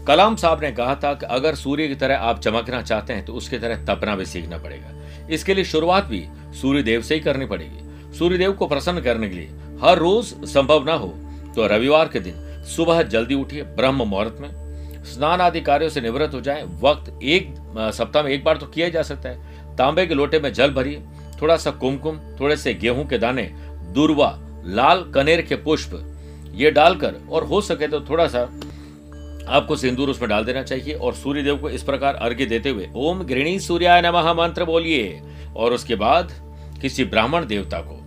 कलाम 0.07 0.37
साहब 0.37 0.63
ने 0.63 0.71
कहा 0.73 0.95
था 0.95 1.13
कि 1.15 1.27
अगर 1.27 1.55
सूर्य 1.55 1.87
की 1.89 1.95
तरह 1.95 2.19
आप 2.21 2.41
चमकना 2.41 2.81
चाहते 2.83 3.13
हैं 3.13 3.25
तो 3.25 3.33
उसकी 3.35 3.59
तरह 3.59 3.85
तपना 3.87 4.15
भी 4.17 4.25
सीखना 4.27 4.59
पड़ेगा। 4.59 5.29
इसके 5.31 5.55
लिए 5.55 5.65
शुरुआत 5.65 6.05
भी 6.05 6.25
सूर्य 6.61 6.83
देव 6.83 7.03
से 7.03 7.15
ही 7.15 7.21
करनी 7.21 7.47
पड़ेगी। 7.47 8.17
सूर्य 8.19 8.39
देव 8.39 8.53
को 8.53 8.67
प्रसन्न 8.67 9.01
करने 9.01 9.29
के 9.29 9.37
लिए 9.37 9.79
हर 9.83 9.99
रोज 9.99 10.35
संभव 10.47 10.85
ना 10.85 10.95
हो 10.95 11.09
तो 11.57 11.67
रविवार 11.67 12.09
के 12.09 12.21
दिन 12.21 12.35
सुबह 12.67 13.03
जल्दी 13.05 13.35
उठिए, 13.35 13.63
ब्रह्म 13.63 14.05
मुहूर्त 14.05 14.37
में। 14.41 15.05
स्नान 15.05 15.41
आदि 15.41 15.61
कार्यों 15.61 15.89
से 15.91 16.01
निवृत्त 16.01 16.35
हो 16.35 16.41
जाए। 16.41 16.63
वक्त 16.81 17.13
एक 17.25 17.55
सप्ताह 17.95 18.23
में 18.23 18.31
एक 18.31 18.45
बार 18.45 18.57
तो 18.57 18.67
किया 18.67 18.89
जा 18.89 19.03
सकता 19.03 19.29
है। 19.29 19.77
तांबे 19.77 20.07
के 20.07 20.15
लोटे 20.15 20.41
में 20.41 20.53
जल 20.53 20.71
भरिए। 20.73 21.03
थोड़ा 21.43 21.57
सा 21.57 21.71
कुमकुम, 21.73 22.19
थोड़े 22.41 22.57
से 22.57 22.75
गेहूँ 22.75 23.07
के 23.09 23.19
दाने, 23.19 23.43
दुर्वा, 23.95 24.39
लाल 24.67 25.03
कनेर 25.15 25.43
के 25.43 25.57
पुष्प, 25.59 25.99
ये 26.55 26.71
डालकर 26.71 27.15
और 27.31 27.45
हो 27.45 27.61
सके 27.61 27.89
तो 27.89 28.01
थोड़ा 28.01 28.27
सा 28.29 28.45
आपको 29.49 29.77
सिंदूर 29.77 30.11
उसमें 30.11 30.29
डाल 30.31 30.45
देना 30.45 30.63
चाहिए 30.63 30.95
और 30.95 31.15
सूर्य 31.15 31.43
देव 31.43 31.57
को 31.57 31.71
इस 31.71 31.83
प्रकार 31.83 32.15
अर्घ्य 32.15 32.47
देते 32.47 32.69
हुए, 32.69 32.89
ओम 32.95 33.23
गृणी 33.23 33.59
सूर्याय 33.61 34.03
नमः 34.03 34.33
मंत्र 34.35 34.65
बोलिए। 34.65 35.21
और 35.57 35.73
उसके 35.73 35.95
बाद 35.95 36.33
किसी 36.81 37.05
ब्राह्मण 37.05 37.47
देवता 37.47 37.81
को 37.81 37.99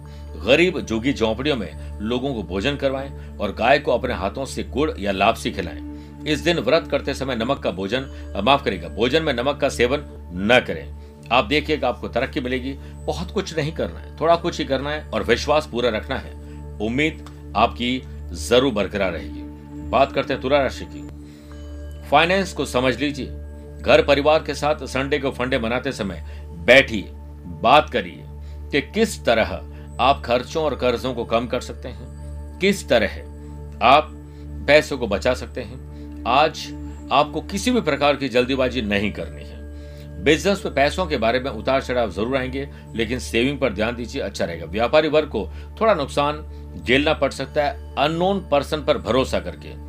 गरीब 0.45 0.79
जोगी 0.79 1.13
झोंपड़ियों 1.13 1.55
में 1.55 1.99
लोगों 2.01 2.33
को 2.33 2.43
भोजन 2.43 2.75
करवाएँ 2.75 3.11
और 3.37 3.53
गाय 3.53 3.79
को 3.79 3.91
अपने 3.91 4.13
हाथों 4.13 4.45
से 4.45 4.63
गुड़ 4.63 4.89
या 4.99 5.11
लापसी 5.11 5.51
खिलाएँ। 5.51 5.83
इस 6.27 6.39
दिन 6.39 6.59
व्रत 6.59 6.87
करते 6.91 7.13
समय 7.13 7.35
नमक 7.35 7.59
का 7.59 7.71
भोजन 7.71 8.05
माफ़ 8.45 8.63
करेगा 8.63 8.87
भोजन 8.87 9.23
में 9.23 9.33
नमक 9.33 9.57
का 9.57 9.69
सेवन 9.69 10.05
न 10.33 10.59
करें। 10.67 10.93
आप 11.31 11.45
देखिएगा, 11.45 11.87
आपको 11.87 12.07
तरक्की 12.07 12.39
मिलेगी। 12.39 12.73
बहुत 13.05 13.31
कुछ 13.31 13.57
नहीं 13.57 13.71
करना 13.71 13.99
है, 13.99 14.15
थोड़ा 14.19 14.35
कुछ 14.35 14.59
ही 14.59 14.65
करना 14.65 14.89
है 14.89 15.03
और 15.05 15.23
विश्वास 15.23 15.69
पूरा 15.71 15.89
रखना 15.89 16.17
है। 16.17 16.33
उम्मीद 16.81 17.25
आपकी 17.55 18.01
ज़रूर 18.31 18.73
बरकरार 18.73 19.11
रहेगी। 19.11 19.41
बात 19.89 20.11
करते 20.11 20.33
हैं 20.33 20.41
तुला 20.41 20.61
राशि 20.61 20.85
की। 20.85 21.04
फाइनेंस 22.11 22.53
को 22.53 22.65
समझ 22.65 22.95
लीजिए। 22.99 23.27
घर 23.81 24.03
परिवार 24.03 24.43
के 24.43 24.53
साथ 24.53 24.85
संडे 24.87 25.19
को 25.19 25.31
फंडे 25.31 25.59
मनाते 25.59 25.91
समय 25.91 26.23
बैठिए, 26.65 27.09
बात 27.61 27.89
करिए 27.89 28.23
कि 28.71 28.81
किस 28.93 29.23
तरह 29.25 29.59
आप 29.99 30.21
खर्चों 30.25 30.63
और 30.63 30.75
कर्जों 30.75 31.13
को 31.13 31.25
कम 31.25 31.47
कर 31.47 31.61
सकते 31.61 31.89
हैं, 31.89 32.59
किस 32.59 32.87
तरह 32.89 33.17
आप 33.85 34.11
पैसों 34.67 34.97
को 34.97 35.07
बचा 35.07 35.33
सकते 35.33 35.61
हैं। 35.61 36.23
आज 36.27 36.67
आपको 37.11 37.41
किसी 37.41 37.71
भी 37.71 37.81
प्रकार 37.81 38.15
की 38.15 38.29
जल्दीबाजी 38.29 38.81
नहीं 38.81 39.11
करनी 39.11 39.43
है। 39.43 40.23
बिज़नेस 40.23 40.61
में 40.65 40.73
पैसों 40.75 41.05
के 41.05 41.17
बारे 41.17 41.39
में 41.39 41.49
उतार 41.51 41.81
चढ़ाव 41.81 42.11
ज़रूर 42.11 42.37
आएँगे, 42.37 42.67
लेकिन 42.95 43.19
सेविंग 43.19 43.59
पर 43.59 43.73
ध्यान 43.73 43.95
दीजिए 43.95 44.21
अच्छा 44.21 44.45
रहेगा। 44.45 44.65
व्यापारी 44.65 45.07
वर्ग 45.07 45.27
को 45.27 45.47
थोड़ा 45.81 45.93
नुकसान 45.93 46.43
झेलना 46.83 47.13
पड़ 47.13 47.31
सकता 47.31 47.63
है 47.63 47.93
अननोन 47.95 48.39
पर्सन 48.51 48.83
पर 48.83 48.97
भरोसा 48.97 49.39
करके। 49.39 49.84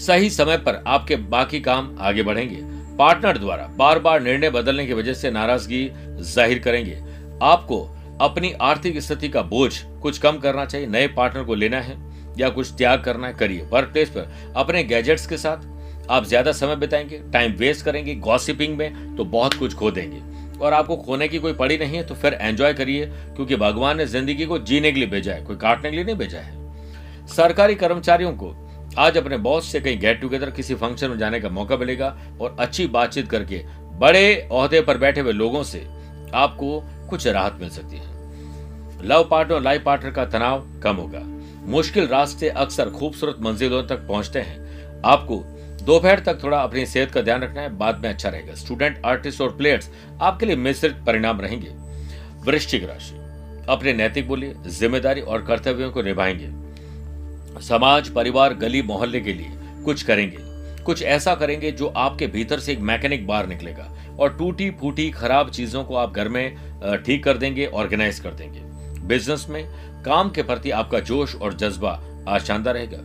सही 0.00 0.30
समय 0.30 0.56
पर 0.56 0.82
आपके 0.86 1.16
बाकी 1.28 1.60
काम 1.60 1.96
आगे 2.00 2.22
बढ़ेंगे। 2.22 2.58
पार्टनर 2.96 3.38
द्वारा 3.38 3.66
बार 3.76 3.98
बार 3.98 4.20
निर्णय 4.20 4.50
बदलने 4.50 4.86
की 4.86 4.92
वजह 4.92 5.14
से 5.14 5.30
नाराज़गी 5.30 5.88
ज़ाहिर 6.24 6.58
करेंगे। 6.58 6.98
आपको 7.42 7.80
अपनी 8.20 8.52
आर्थिक 8.62 9.00
स्थिति 9.00 9.28
का 9.28 9.42
बोझ 9.42 9.72
कुछ 10.02 10.18
कम 10.18 10.38
करना 10.38 10.64
चाहिए, 10.64 10.86
नए 10.86 11.06
पार्टनर 11.08 11.44
को 11.44 11.54
लेना 11.54 11.80
है 11.80 11.96
या 12.38 12.48
कुछ 12.48 12.72
त्याग 12.72 13.02
करना 13.02 13.26
है, 13.26 13.34
करिए। 13.34 13.62
वर्क 13.62 13.88
प्लेस 13.88 14.08
पर 14.08 14.52
अपने 14.56 14.82
गैजेट्स 14.84 15.26
के 15.26 15.36
साथ 15.36 16.10
आप 16.10 16.24
ज़्यादा 16.24 16.52
समय 16.52 16.76
बिताएँगे, 16.76 17.20
टाइम 17.32 17.52
वेस्ट 17.52 17.84
करेंगे, 17.84 18.14
गॉसिपिंग 18.16 18.76
में 18.78 19.16
तो 19.16 19.24
बहुत 19.26 19.54
कुछ 19.54 19.74
खो 19.74 19.90
देंगे। 19.90 20.20
और 20.58 20.72
आपको 20.72 20.96
खोने 20.96 21.28
की 21.28 21.38
कोई 21.38 21.52
पड़ी 21.52 21.76
नहीं 21.78 21.96
है 21.96 22.02
तो 22.02 22.14
फिर 22.14 22.34
एंजॉय 22.34 22.72
करिए, 22.74 23.06
क्योंकि 23.06 23.56
भगवान 23.56 23.96
ने 23.96 24.06
ज़िंदगी 24.06 24.46
को 24.46 24.58
जीने 24.60 24.92
के 24.92 25.00
लिए 25.00 25.08
भेजा 25.08 25.32
है, 25.32 25.44
कोई 25.44 25.56
काटने 25.56 25.90
के 25.90 25.96
लिए 25.96 26.04
नहीं 26.04 26.16
भेजा 26.16 26.38
है। 26.38 27.26
सरकारी 27.28 27.74
कर्मचारियों 27.74 28.32
को 28.32 28.54
आज 28.98 29.16
अपने 29.18 29.36
बॉस 29.36 29.66
से 29.72 29.80
कहीं 29.80 29.98
गेट 30.00 30.20
टुगेदर 30.20 30.50
किसी 30.50 30.74
फ़ंक्शन 30.74 31.10
में 31.10 31.18
जाने 31.18 31.40
का 31.40 31.48
मौका 31.48 31.76
मिलेगा 31.76 32.16
और 32.40 32.56
अच्छी 32.60 32.86
बातचीत 32.86 33.28
करके 33.30 33.62
बड़े 33.98 34.34
अहदे 34.34 34.80
पर 34.80 34.98
बैठे 34.98 35.20
हुए 35.20 35.32
लोगों 35.32 35.62
से 35.62 35.86
आपको 36.34 36.80
कुछ 37.10 37.26
राहत 37.26 37.58
मिल 37.60 37.68
सकती 37.68 37.96
है। 37.96 39.08
लव 39.08 39.28
पार्टनर 39.30 39.54
और 39.54 39.62
लाइफ 39.62 39.82
पार्टनर 39.82 40.10
का 40.10 40.24
तनाव 40.24 40.66
कम 40.82 40.96
होगा। 40.96 41.20
मुश्किल 41.70 42.06
रास्ते 42.06 42.48
अक्सर 42.48 42.90
खूबसूरत 42.90 43.36
मंजिलों 43.40 43.82
तक 43.82 44.06
पहुँचते 44.06 44.40
हैं। 44.40 45.02
आपको 45.04 45.36
दोपहर 45.82 46.18
तक 46.18 46.42
थोड़ा 46.42 46.58
अपनी 46.58 46.86
सेहत 46.86 47.10
का 47.10 47.20
ध्यान 47.20 47.42
रखना 47.42 47.60
है, 47.60 47.76
बाद 47.78 48.02
में 48.02 48.08
अच्छा 48.10 48.28
रहेगा। 48.28 48.54
स्टूडेंट 48.54 49.00
आर्टिस्ट 49.06 49.40
और 49.40 49.56
प्लेयर्स 49.56 49.90
आपके 50.20 50.46
लिए 50.46 50.56
मिश्रित 50.56 50.96
परिणाम 51.06 51.40
रहेंगे। 51.40 51.70
वृश्चिक 52.44 52.84
राशि, 52.84 53.14
अपने 53.68 53.92
नैतिक 53.92 54.28
बोलिए, 54.28 54.54
ज़िम्मेदारी 54.66 55.20
और 55.20 55.44
कर्तव्यों 55.44 55.90
को 55.90 56.02
निभाएँगे। 56.02 56.59
समाज, 57.58 58.08
परिवार, 58.08 58.54
गली, 58.54 58.82
मोहल्ले 58.82 59.20
के 59.20 59.32
लिए 59.32 59.50
कुछ 59.84 60.02
करेंगे। 60.02 60.48
कुछ 60.84 61.02
ऐसा 61.02 61.34
करेंगे 61.34 61.70
जो 61.72 61.86
आपके 61.86 62.26
भीतर 62.26 62.60
से 62.60 62.72
एक 62.72 62.80
मैकेनिक 62.80 63.26
बाहर 63.26 63.46
निकलेगा 63.46 63.88
और 64.20 64.36
टूटी 64.36 64.70
फूटी 64.70 65.10
खराब 65.10 65.50
चीज़ों 65.50 65.84
को 65.84 65.96
आप 65.96 66.14
घर 66.14 66.28
में 66.28 67.02
ठीक 67.04 67.24
कर 67.24 67.36
देंगे, 67.36 67.66
ऑर्गेनाइज 67.66 68.20
कर 68.20 68.30
देंगे। 68.30 68.60
बिज़नेस 69.06 69.46
में 69.50 69.64
काम 70.04 70.30
के 70.30 70.42
प्रति 70.42 70.70
आपका 70.70 71.00
जोश 71.00 71.34
और 71.36 71.54
जज्बा 71.54 72.00
आज 72.28 72.44
शानदार 72.44 72.74
रहेगा। 72.74 72.98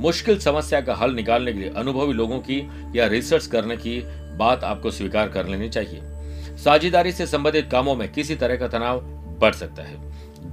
मुश्किल 0.00 0.38
समस्या 0.38 0.80
का 0.80 0.94
हल 0.94 1.14
निकालने 1.14 1.52
के 1.52 1.58
लिए 1.58 1.70
अनुभवी 1.76 2.12
लोगों 2.12 2.38
की 2.40 2.58
या 2.94 3.06
रिसर्च 3.06 3.46
करने 3.46 3.76
की 3.76 4.00
बात 4.36 4.64
आपको 4.64 4.90
स्वीकार 4.90 5.28
कर 5.28 5.46
लेनी 5.46 5.68
चाहिए। 5.68 6.00
साझेदारी 6.56 7.12
से 7.12 7.26
संबंधित 7.26 7.68
कामों 7.72 7.94
में 7.94 8.10
किसी 8.12 8.34
तरह 8.36 8.56
का 8.56 8.68
तनाव 8.68 9.00
बढ़ 9.40 9.54
सकता 9.54 9.82
है। 9.82 9.94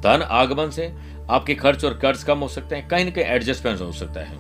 धन 0.01 0.25
आगमन 0.29 0.69
से 0.69 0.87
आपके 1.29 1.55
खर्च 1.55 1.85
और 1.85 1.93
कर्ज 1.93 2.23
कम 2.23 2.37
हो 2.37 2.47
सकते 2.47 2.75
हैं, 2.75 2.87
कहीं 2.87 3.05
न 3.05 3.11
कहीं 3.11 3.25
एडजस्टमेंट 3.25 3.81
हो 3.81 3.91
सकता 3.91 4.21
है। 4.21 4.37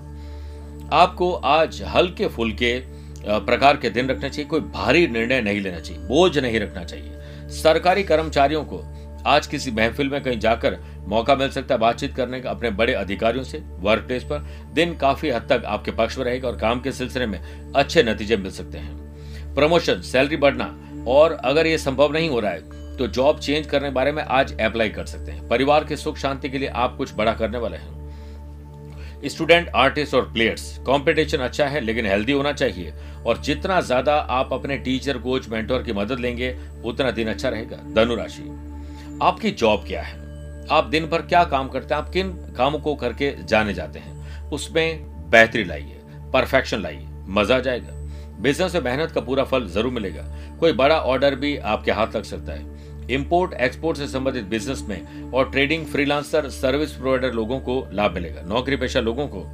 आपको 0.93 1.31
आज 1.33 1.81
हल्के 1.87 2.27
फुल्के 2.27 2.81
प्रकार 3.25 3.77
के 3.77 3.89
दिन 3.89 4.09
रखने 4.09 4.29
चाहिए, 4.29 4.49
कोई 4.49 4.59
भारी 4.61 5.07
निर्णय 5.07 5.41
नहीं 5.41 5.61
लेना 5.61 5.79
चाहिए, 5.79 6.01
बोझ 6.03 6.37
नहीं 6.37 6.59
रखना 6.59 6.83
चाहिए। 6.83 7.49
सरकारी 7.53 8.03
कर्मचारियों 8.03 8.63
को 8.63 8.81
आज 9.27 9.47
किसी 9.47 9.71
महफिल 9.71 10.09
में 10.09 10.21
कहीं 10.23 10.39
जाकर 10.39 10.77
मौका 11.07 11.35
मिल 11.35 11.49
सकता 11.49 11.75
है 11.75 11.79
बातचीत 11.79 12.15
करने 12.15 12.39
का, 12.41 12.49
अपने 12.49 12.69
बड़े 12.71 12.93
अधिकारियों 12.93 13.43
से 13.43 13.57
वर्क 13.79 14.03
प्लेस 14.03 14.23
पर। 14.23 14.39
दिन 14.73 14.95
काफ़ी 14.97 15.29
हद 15.29 15.47
तक 15.49 15.63
आपके 15.65 15.91
पक्ष 15.91 16.17
में 16.17 16.25
रहेगा 16.25 16.47
और 16.47 16.57
काम 16.57 16.81
के 16.81 16.91
सिलसिले 16.91 17.25
में 17.25 17.39
अच्छे 17.73 18.03
नतीजे 18.03 18.37
मिल 18.37 18.51
सकते 18.51 18.77
हैं। 18.77 19.53
प्रमोशन 19.55 20.01
सैलरी 20.01 20.37
बढ़ना, 20.37 20.65
और 21.07 21.33
अगर 21.33 21.67
ये 21.67 21.77
संभव 21.77 22.13
नहीं 22.13 22.29
हो 22.29 22.39
रहा 22.39 22.51
है 22.51 22.61
तो 22.97 23.07
जॉब 23.07 23.39
चेंज 23.39 23.65
करने 23.67 23.89
बारे 23.89 24.11
में 24.11 24.23
आज 24.23 24.59
अप्लाई 24.61 24.89
कर 24.89 25.05
सकते 25.05 25.31
हैं। 25.31 25.47
परिवार 25.47 25.83
के 25.83 25.95
सुख 25.97 26.17
शांति 26.17 26.49
के 26.49 26.57
लिए 26.57 26.69
आप 26.69 26.95
कुछ 26.97 27.13
बड़ा 27.15 27.33
करने 27.33 27.57
वाले 27.57 27.77
हैं। 27.77 28.01
स्टूडेंट 29.25 29.69
आर्टिस्ट 29.75 30.13
और 30.13 30.31
प्लेयर्स 30.33 30.77
कंपटीशन 30.79 31.37
अच्छा 31.37 31.65
है, 31.65 31.79
लेकिन 31.81 32.05
हेल्दी 32.05 32.31
होना 32.31 32.51
चाहिए। 32.53 32.93
और 33.25 33.37
जितना 33.37 33.79
ज़्यादा 33.81 34.15
आप 34.15 34.53
अपने 34.53 34.77
टीचर 34.77 35.17
कोच 35.17 35.47
मेंटोर 35.49 35.83
की 35.83 35.93
मदद 35.93 36.19
लेंगे, 36.19 36.55
उतना 36.85 37.11
दिन 37.11 37.27
अच्छा 37.27 37.49
रहेगा। 37.49 37.77
धनुराशि 37.95 38.43
आपकी 39.21 39.51
जॉब 39.51 39.85
क्या 39.87 40.01
है? 40.01 40.21
आप 40.71 40.85
दिन 40.85 41.05
भर 41.05 41.21
क्या 41.21 41.43
काम 41.45 41.67
करते 41.69 41.93
हैं? 41.93 42.01
आप 42.01 42.09
किन 42.09 42.31
कामों 42.57 42.79
को 42.79 42.95
करके 42.95 43.33
जाने 43.43 43.73
जाते 43.73 43.99
हैं? 43.99 44.49
उसमें 44.49 45.29
बेहतरी 45.31 45.63
लाइए 45.63 45.99
परफेक्शन 46.33 46.81
लाइए, 46.81 47.07
मज़ा 47.29 47.55
आ 47.55 47.59
जाएगा। 47.59 48.01
बिज़नेस 48.41 48.75
में 48.75 48.81
मेहनत 48.81 49.11
का 49.11 49.21
पूरा 49.21 49.43
फल 49.43 49.67
ज़रूर 49.67 49.91
मिलेगा। 49.91 50.23
कोई 50.59 50.71
बड़ा 50.73 50.99
ऑर्डर 51.01 51.35
भी 51.35 51.55
आपके 51.57 51.91
हाथ 51.91 52.15
लग 52.15 52.23
सकता 52.23 52.53
है। 52.53 52.72
इंपोर्ट, 53.09 53.53
एक्सपोर्ट 53.53 53.97
से 53.97 54.07
संबंधित 54.07 54.43
बिज़नेस 54.45 54.83
में 54.89 55.31
और 55.31 55.49
ट्रेडिंग 55.51 55.85
फ्रीलांसर 55.85 56.49
सर्विस 56.51 56.91
प्रोवाइडर 56.91 57.33
लोगों 57.33 57.59
को 57.59 57.85
लाभ 57.93 58.13
मिलेगा, 58.13 58.41
नौकरी 58.45 58.75
पेशा 58.75 58.99
लोगों 58.99 59.27
को 59.27 59.45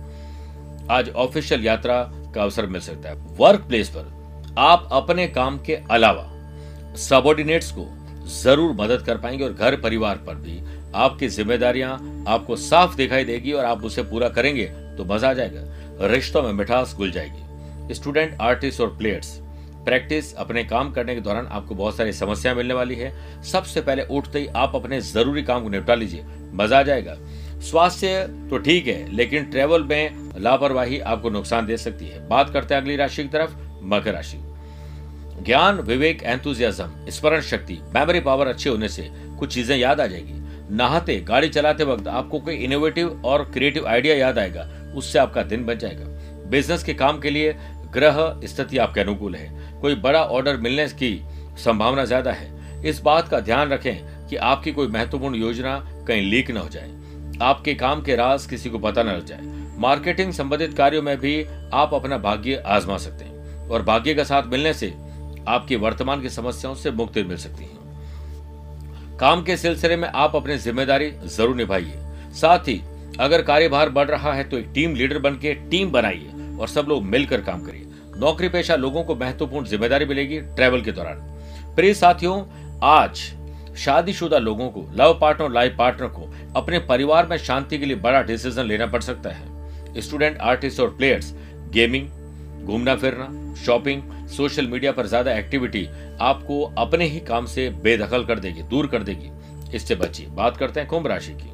आज 0.92 1.10
ऑफिशियल 1.18 1.66
यात्रा 1.66 2.02
का 2.36 2.42
अवसर 2.44 2.66
मिल 2.66 2.82
सकता 2.82 3.10
है। 3.10 3.16
वर्क 3.38 3.66
प्लेस 3.68 3.90
पर 3.90 4.54
आप 4.58 4.90
अपने 4.92 5.28
काम 5.28 5.58
के 5.58 5.76
अलावा 5.92 6.96
सबॉर्डिनेट्स 7.00 7.72
को 7.72 7.88
ज़रूर 8.34 8.72
मदद 8.80 9.02
कर 9.02 9.18
पाएँगे 9.18 9.44
और 9.44 9.54
घर 9.54 9.76
परिवार 9.82 10.18
पर 10.28 10.36
भी 10.38 10.60
आपकी 10.96 11.28
जिम्मेदारियाँ 11.30 11.92
आपको 12.28 12.56
साफ़ 12.58 12.96
दिखाई 12.96 13.24
देगी 13.24 13.52
और 13.52 13.66
आप 13.66 13.84
उसे 13.86 14.04
पूरा 14.04 14.30
करेंगे 14.30 14.66
तो 14.98 15.06
मज़ा 15.06 15.30
आ 15.30 15.34
जाएगा। 15.34 16.08
रिश्तों 16.08 16.42
में 16.44 16.52
मिठास 16.54 16.94
घुल 16.96 17.12
जाएगी। 17.12 17.94
स्टूडेंट 17.94 18.38
आर्टिस्ट 18.42 18.82
और 18.82 18.96
प्लेयर्स 18.98 19.40
प्रैक्टिस 19.86 20.34
अपने 20.36 20.64
काम 20.64 20.92
करने 20.92 21.16
के 21.16 21.22
दौरान 21.22 21.48
आपको 21.48 21.76
बहुत 21.76 21.98
सारी 21.98 22.14
समस्या 22.14 22.54
मिलने 22.54 22.74
वाली 22.74 22.96
है। 22.96 23.12
सबसे 23.44 23.82
पहले 23.82 24.04
उठते 24.12 24.40
ही 24.40 24.48
आप 24.48 24.76
अपने 24.76 25.00
ज़रूरी 25.02 25.44
काम 25.44 25.64
को 25.64 25.70
निपटा 25.70 25.96
लीजिए। 25.96 26.26
मज़ा 26.54 26.80
आ 26.80 26.84
जाएगा। 26.84 27.16
स्वास्थ्य 27.62 28.26
तो 28.50 28.58
ठीक 28.58 28.88
है, 28.88 29.16
लेकिन 29.16 29.46
ट्रेवल 29.46 29.84
में 29.84 30.32
लापरवाही 30.38 31.00
आपको 31.00 31.30
नुकसान 31.30 31.66
दे 31.66 31.78
सकती 31.78 32.06
है। 32.06 32.28
बात 32.28 32.50
करते 32.50 32.74
हैं 32.74 32.82
अगली 32.82 32.96
राशि 32.96 33.24
की 33.24 33.30
तरफ़, 33.30 33.56
मकर 33.84 34.14
राशि। 34.14 34.38
ज्ञान, 35.44 35.80
विवेक 35.80 36.24
एंथुजियाज्म 36.24 37.10
स्मरण 37.10 37.42
शक्ति 37.42 37.80
मेमोरी 37.96 38.20
पावर 38.20 38.48
अच्छे 38.48 38.70
होने 38.70 38.88
से 38.88 39.10
कुछ 39.40 39.54
चीज़ें 39.54 39.76
याद 39.78 40.02
आ 40.02 40.06
जाएगी। 40.08 40.34
नहाते, 40.72 41.20
गाड़ी 41.20 41.50
चलाते 41.50 41.84
वक्त 41.84 42.08
आपको 42.08 42.40
कोई 42.40 42.56
इनोवेटिव 42.56 43.22
और 43.26 43.44
क्रिएटिव 43.44 43.88
आइडिया 43.88 44.16
याद 44.16 44.40
आएगा। 44.40 44.68
उससे 44.96 45.20
आपका 45.20 45.44
दिन 45.44 45.66
बन 45.66 45.78
जाएगा। 45.78 46.06
बिज़नेस 46.50 46.84
के 46.84 46.94
काम 46.94 47.20
के 47.20 47.30
लिए 47.30 47.56
ग्रह 47.92 48.18
स्थिति 48.46 48.78
आपके 48.78 49.02
अनुकूल 49.02 49.36
है। 49.36 49.80
कोई 49.82 49.96
बड़ा 49.98 50.24
ऑर्डर 50.24 50.58
मिलने 50.58 50.88
की 50.94 51.20
संभावना 51.58 52.06
ज़्यादा 52.06 52.32
है। 52.32 52.82
इस 52.82 53.02
बात 53.02 53.28
का 53.28 53.40
ध्यान 53.42 53.70
रखें 53.70 54.28
कि 54.28 54.36
आपकी 54.36 54.72
कोई 54.72 54.88
महत्वपूर्ण 54.88 55.36
योजना 55.36 55.78
कहीं 56.08 56.30
लीक 56.30 56.52
न 56.52 56.58
हो 56.58 56.70
जाए। 56.70 56.90
आपके 57.42 57.74
काम 57.76 58.02
के 58.02 58.16
राज 58.16 58.46
किसी 58.46 58.70
को 58.70 58.80
पता 58.80 59.04
न 59.04 59.08
लग 59.08 59.26
जाए। 59.26 59.58
मार्केटिंग 59.80 60.32
संबंधित 60.34 60.74
कार्यों 60.74 61.02
में 61.02 61.18
भी 61.18 61.44
आप 61.74 61.94
अपना 61.94 62.18
भाग्य 62.20 62.64
आजमा 62.68 62.98
सकते 62.98 63.26
हैं 63.26 63.68
और 63.70 63.84
भाग्य 63.84 64.14
का 64.14 64.24
साथ 64.26 64.48
मिलने 64.48 64.74
से 64.74 64.94
आपकी 65.48 65.76
वर्तमान 65.78 66.22
की 66.22 66.30
समस्याओं 66.30 66.76
से 66.76 66.92
मुक्ति 66.92 67.24
मिल 67.24 67.38
सकती 67.38 67.64
है। 67.64 69.18
काम 69.20 69.44
के 69.44 69.58
सिलसिले 69.58 69.96
में 69.96 70.08
आप 70.08 70.36
अपनी 70.36 70.58
ज़िम्मेदारी 70.58 71.12
ज़रूर 71.28 71.56
निभाइए। 71.56 72.00
साथ 72.36 72.68
ही 72.68 72.82
अगर 73.20 73.42
कार्यभार 73.42 73.90
बढ़ 73.90 74.08
रहा 74.08 74.34
है 74.34 74.44
तो 74.44 74.58
एक 74.58 74.68
टीम 74.74 74.96
लीडर 74.96 75.20
बन 75.20 75.36
के 75.36 75.54
टीम 75.72 75.92
बनाइए। 75.92 76.32
और 76.60 76.68
सब 76.68 76.86
लोग 76.90 77.04
मिलकर 77.06 77.42
काम 77.42 77.62
करिए। 77.62 77.86
नौकरी 78.18 78.50
पेशा 78.50 78.76
लोगों 78.76 79.04
को 79.04 79.16
महत्वपूर्ण 79.16 79.66
ज़िम्मेदारी 79.66 80.06
मिलेगी 80.06 80.40
ट्रैवल 80.40 80.82
के 80.82 80.92
दौरान। 80.92 81.28
प्रिय 81.76 81.94
साथियों, 81.94 82.44
आज 82.84 83.20
शादीशुदा 83.78 84.38
लोगों 84.38 84.70
को, 84.70 84.86
लव 84.94 85.18
पार्टनर 85.22 85.52
लाइफ 85.52 85.76
पार्टनर 85.78 86.08
को 86.08 86.32
अपने 86.56 86.80
परिवार 86.80 87.28
में 87.28 87.38
शांति 87.38 87.78
के 87.78 87.86
लिए 87.86 87.96
बड़ा 87.98 88.22
डिसीज़न 88.22 88.64
लेना 88.64 88.86
पड़ 88.88 89.02
सकता 89.02 89.30
है। 89.30 90.02
स्टूडेंट, 90.02 90.38
आर्टिस्ट 90.38 90.80
और 90.80 90.90
प्लेयर्स, 90.90 91.34
गेमिंग, 91.72 92.08
घूमना 92.66 92.96
फिरना, 92.96 93.54
शॉपिंग, 93.56 94.02
सोशल 94.28 94.68
मीडिया 94.68 94.92
पर 94.92 95.08
ज़्यादा 95.08 95.34
एक्टिविटी 95.34 95.88
आपको 96.22 96.62
अपने 96.78 97.06
ही 97.06 97.20
काम 97.20 97.46
से 97.46 97.70
बेदखल 97.84 98.26
कर 98.26 98.40
देगी, 98.40 98.62
दूर 98.64 98.88
कर 98.88 99.04
देगी। 99.04 99.32
इससे 99.76 99.96
बचिए। 99.96 100.28
बात 100.28 100.58
करते 100.58 100.80
हैं 100.80 100.90
कुंभ 100.90 101.08
राशि 101.08 101.34
की। 101.34 101.50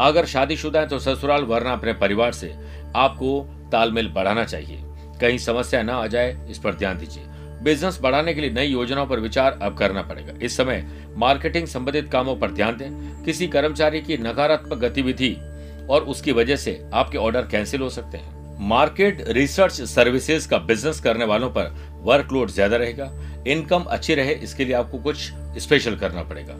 अगर 0.00 0.26
शादीशुदा 0.26 0.80
है 0.80 0.88
तो 0.88 0.98
ससुराल, 0.98 1.42
वरना 1.42 1.72
अपने 1.72 1.92
परिवार 1.92 2.32
से 2.32 2.52
आपको 2.96 3.40
तालमेल 3.72 4.08
बढ़ाना 4.08 4.44
चाहिए। 4.44 4.78
कहीं 5.20 5.38
समस्या 5.38 5.82
ना 5.82 5.94
आ 5.94 6.06
जाए, 6.06 6.36
इस 6.50 6.58
पर 6.58 6.74
ध्यान 6.74 6.98
दीजिए। 6.98 7.24
बिज़नेस 7.62 7.98
बढ़ाने 8.02 8.34
के 8.34 8.40
लिए 8.40 8.50
नई 8.50 8.66
योजनाओं 8.66 9.06
पर 9.06 9.20
विचार 9.20 9.58
अब 9.62 9.76
करना 9.78 10.02
पड़ेगा। 10.02 10.32
इस 10.42 10.56
समय 10.56 10.84
मार्केटिंग 11.16 11.66
संबंधित 11.66 12.10
कामों 12.12 12.36
पर 12.36 12.50
ध्यान 12.50 12.76
दें। 12.76 13.24
किसी 13.24 13.46
कर्मचारी 13.48 14.00
की 14.00 14.16
नकारात्मक 14.18 14.78
गतिविधि 14.78 15.36
और 15.90 16.04
उसकी 16.04 16.32
वजह 16.32 16.56
से 16.56 16.80
आपके 16.94 17.18
ऑर्डर 17.18 17.42
कैंसिल 17.42 17.80
हो 17.80 17.88
सकते 17.90 18.18
हैं। 18.18 18.40
मार्केट 18.60 19.24
रिसर्च 19.28 19.80
सर्विसेज़ 19.82 20.48
का 20.48 20.58
बिज़नेस 20.58 21.00
करने 21.00 21.24
वालों 21.24 21.50
पर 21.50 21.74
वर्कलोड 22.02 22.50
ज़्यादा 22.50 22.76
रहेगा। 22.76 23.10
इनकम 23.46 23.82
अच्छी 23.82 24.14
रहे, 24.14 24.32
इसके 24.34 24.64
लिए 24.64 24.74
आपको 24.74 24.98
कुछ 24.98 25.32
स्पेशल 25.58 25.96
करना 25.96 26.22
पड़ेगा। 26.22 26.54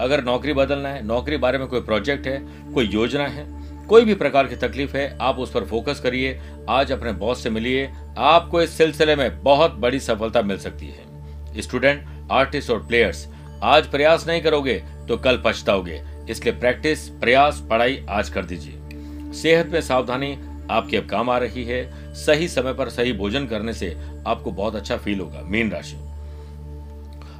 अगर 0.00 0.24
नौकरी 0.24 0.52
बदलना 0.52 0.88
है, 0.88 1.06
नौकरी 1.06 1.36
बारे 1.36 1.58
में 1.58 1.66
कोई 1.66 1.80
प्रोजेक्ट 1.80 2.26
है, 2.26 2.38
कोई 2.74 2.86
योजना 2.86 3.26
है 3.26 3.44
कोई 3.90 4.04
भी 4.04 4.14
प्रकार 4.14 4.46
की 4.46 4.56
तकलीफ़ 4.56 4.96
है, 4.96 5.16
आप 5.20 5.38
उस 5.38 5.50
पर 5.50 5.64
फोकस 5.64 6.00
करिए। 6.00 6.40
आज 6.68 6.92
अपने 6.92 7.12
बॉस 7.12 7.42
से 7.42 7.50
मिलिए। 7.50 7.90
आपको 8.18 8.62
इस 8.62 8.70
सिलसिले 8.70 9.16
में 9.16 9.42
बहुत 9.42 9.74
बड़ी 9.74 10.00
सफलता 10.00 10.42
मिल 10.42 10.58
सकती 10.58 10.86
है। 10.86 11.62
स्टूडेंट, 11.62 12.06
आर्टिस्ट 12.32 12.70
और 12.70 12.86
प्लेयर्स, 12.86 13.26
आज 13.62 13.86
प्रयास 13.86 14.26
नहीं 14.28 14.42
करोगे 14.42 14.74
तो 15.08 15.16
कल 15.16 15.42
पछताओगे। 15.44 16.00
इसलिए 16.30 16.54
प्रैक्टिस, 16.54 17.08
प्रयास, 17.08 17.62
पढ़ाई 17.70 18.04
आज 18.08 18.28
कर 18.28 18.44
दीजिए। 18.44 19.32
सेहत 19.32 19.66
में 19.66 19.80
सावधानी 19.80 20.32
आपके 20.70 20.96
अब 20.96 21.08
काम 21.08 21.30
आ 21.30 21.38
रही 21.38 21.64
है। 21.64 22.14
सही 22.14 22.48
समय 22.48 22.74
पर 22.74 22.88
सही 22.88 23.12
भोजन 23.12 23.46
करने 23.46 23.72
से 23.72 23.96
आपको 24.26 24.50
बहुत 24.52 24.74
अच्छा 24.74 24.96
फील 24.96 25.20
होगा, 25.20 25.42
मीन 25.42 25.70
राशि। 25.70 25.96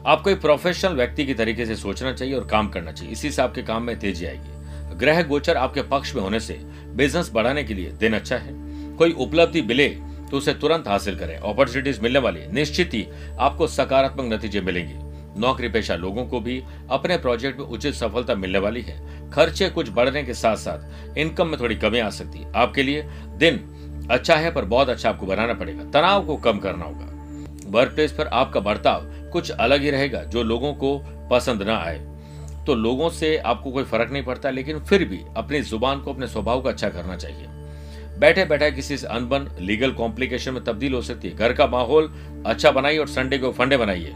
आपको 0.06 0.30
एक 0.30 0.40
प्रोफेशनल 0.40 0.92
व्यक्ति 0.92 1.26
की 1.26 1.34
तरीके 1.34 1.66
से 1.66 1.76
सोचना 1.76 2.12
चाहिए 2.12 2.34
और 2.34 2.46
काम 2.46 2.68
करना 2.68 2.92
चाहिए। 2.92 3.12
इसी 3.12 3.30
से 3.30 3.42
आपके 3.42 3.62
काम 3.62 3.82
में 3.82 3.98
तेज़ी 3.98 4.26
आएगी। 4.26 4.59
ग्रह 5.00 5.22
गोचर 5.22 5.56
आपके 5.56 5.82
पक्ष 5.88 6.14
में 6.14 6.22
होने 6.22 6.40
से 6.40 6.54
बिज़नेस 6.96 7.30
बढ़ाने 7.34 7.64
के 7.64 7.74
लिए 7.74 7.90
दिन 7.90 8.14
अच्छा 8.14 8.36
है। 8.36 8.52
कोई 8.96 9.12
उपलब्धि 9.12 9.62
मिले 9.62 9.88
तो 10.30 10.36
उसे 10.36 10.52
तुरंत 10.54 10.88
हासिल 10.88 11.18
करें। 11.18 11.36
अपॉर्चुनिटीज़ 11.36 12.00
मिलने 12.00 12.18
वाली 12.18 12.46
निश्चित 12.52 12.94
ही 12.94 13.06
आपको 13.40 13.66
सकारात्मक 13.66 14.32
नतीजे 14.32 14.60
मिलेंगे। 14.60 14.94
नौकरी 15.40 15.68
पेशा 15.68 15.94
लोगों 15.94 16.24
को 16.26 16.40
भी 16.40 16.62
अपने 16.90 17.16
प्रोजेक्ट 17.16 17.58
में 17.58 17.66
उचित 17.66 17.94
सफलता 17.94 18.34
मिलने 18.34 18.58
वाली 18.58 18.82
है। 18.82 19.30
खर्चे 19.30 19.68
कुछ 19.68 19.90
बढ़ने 19.90 20.22
के 20.22 20.34
साथ 20.34 20.56
साथ 20.56 21.18
इनकम 21.18 21.46
में 21.46 21.60
थोड़ी 21.60 21.74
कमी 21.76 21.98
आ 21.98 22.10
सकती 22.10 22.38
है। 22.38 22.52
आपके 22.52 22.82
लिए 22.82 23.02
दिन 23.38 24.08
अच्छा 24.10 24.36
है 24.36 24.52
पर 24.52 24.64
बहुत 24.64 24.88
अच्छा 24.88 25.08
आपको 25.10 25.26
बनाना 25.26 25.54
पड़ेगा। 25.54 25.84
तनाव 25.90 26.26
को 26.26 26.36
कम 26.36 26.58
करना 26.58 26.84
होगा। 26.84 27.06
वर्क 27.70 27.92
प्लेस 27.94 28.12
पर 28.12 28.26
आपका 28.26 28.60
बर्ताव 28.60 29.06
कुछ 29.32 29.50
अलग 29.50 29.82
ही 29.82 29.90
रहेगा 29.90 30.22
जो 30.24 30.42
लोगों 30.42 30.72
को 30.74 30.98
पसंद 31.30 31.62
ना 31.62 31.76
आए। 31.76 31.98
तो 32.66 32.74
लोगों 32.74 33.10
से 33.10 33.36
आपको 33.36 33.70
कोई 33.70 33.84
फ़र्क 33.84 34.10
नहीं 34.12 34.22
पड़ता, 34.22 34.50
लेकिन 34.50 34.78
फिर 34.78 35.04
भी 35.04 35.20
अपनी 35.36 35.60
ज़ुबान 35.60 36.00
को, 36.00 36.12
अपने 36.12 36.26
स्वभाव 36.26 36.62
का 36.62 36.70
अच्छा 36.70 36.88
करना 36.88 37.16
चाहिए। 37.16 37.46
बैठे 38.18 38.44
बैठे 38.44 38.70
किसी 38.70 38.96
से 38.96 39.06
अनबन, 39.06 39.48
लीगल 39.60 39.90
कॉम्प्लिकेशन 39.90 40.52
में 40.52 40.64
तब्दील 40.64 40.94
हो 40.94 41.02
सकती 41.02 41.28
है। 41.28 41.36
घर 41.36 41.52
का 41.52 41.66
माहौल 41.66 42.12
अच्छा 42.46 42.70
बनाइए 42.70 42.98
और 42.98 43.08
संडे 43.08 43.38
को 43.38 43.52
फंडे 43.52 43.76
बनाइए। 43.76 44.12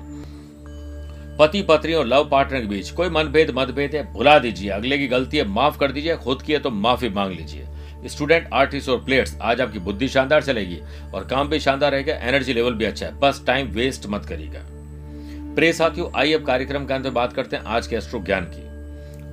पति, 1.38 1.62
पत्नी 1.62 1.92
और 1.92 2.06
लव 2.06 2.28
पार्टनर 2.28 2.60
के 2.60 2.66
बीच 2.66 2.90
कोई 2.90 3.08
मनभेद, 3.08 3.50
मतभेद 3.50 3.94
है, 3.94 4.12
भुला 4.12 4.38
दीजिए। 4.38 4.70
अगले 4.70 4.98
की 4.98 5.06
गलती 5.06 5.36
है, 5.36 5.44
माफ़ 5.44 5.78
कर 5.78 5.92
दीजिए। 5.92 6.16
खुद 6.16 6.42
की 6.42 6.52
है 6.52 6.58
तो 6.58 6.70
माफ़ी 6.70 7.08
मांग 7.08 7.32
लीजिए। 7.32 7.66
स्टूडेंट, 8.06 8.48
आर्टिस्ट 8.52 8.88
और 8.88 9.04
प्लेयर्स, 9.04 9.38
आज 9.42 9.60
आपकी 9.60 9.78
बुद्धि 9.78 10.08
शानदार 10.08 10.42
चलेगी 10.42 10.78
और 11.14 11.24
काम 11.24 11.48
भी 11.48 11.60
शानदार 11.60 11.92
रहेगा, 11.92 12.14
एनर्जी 12.14 12.52
लेवल 12.52 12.74
भी 12.74 12.84
अच्छा 12.84 13.06
है। 13.06 13.18
बस 13.20 13.42
टाइम 13.46 13.66
वेस्ट 13.66 14.06
मत 14.06 14.24
करिएगा। 14.24 14.60
प्रिय 15.54 15.72
साथियों, 15.72 16.10
आइए 16.16 16.34
अब 16.34 16.46
कार्यक्रम 16.46 16.86
के 16.86 16.94
अंत 16.94 17.04
में 17.04 17.14
बात 17.14 17.32
करते 17.32 17.56
हैं 17.56 17.64
आज 17.64 17.86
के 17.86 17.96
अश्रु 17.96 18.20
ज्ञान 18.20 18.44
की। 18.54 18.62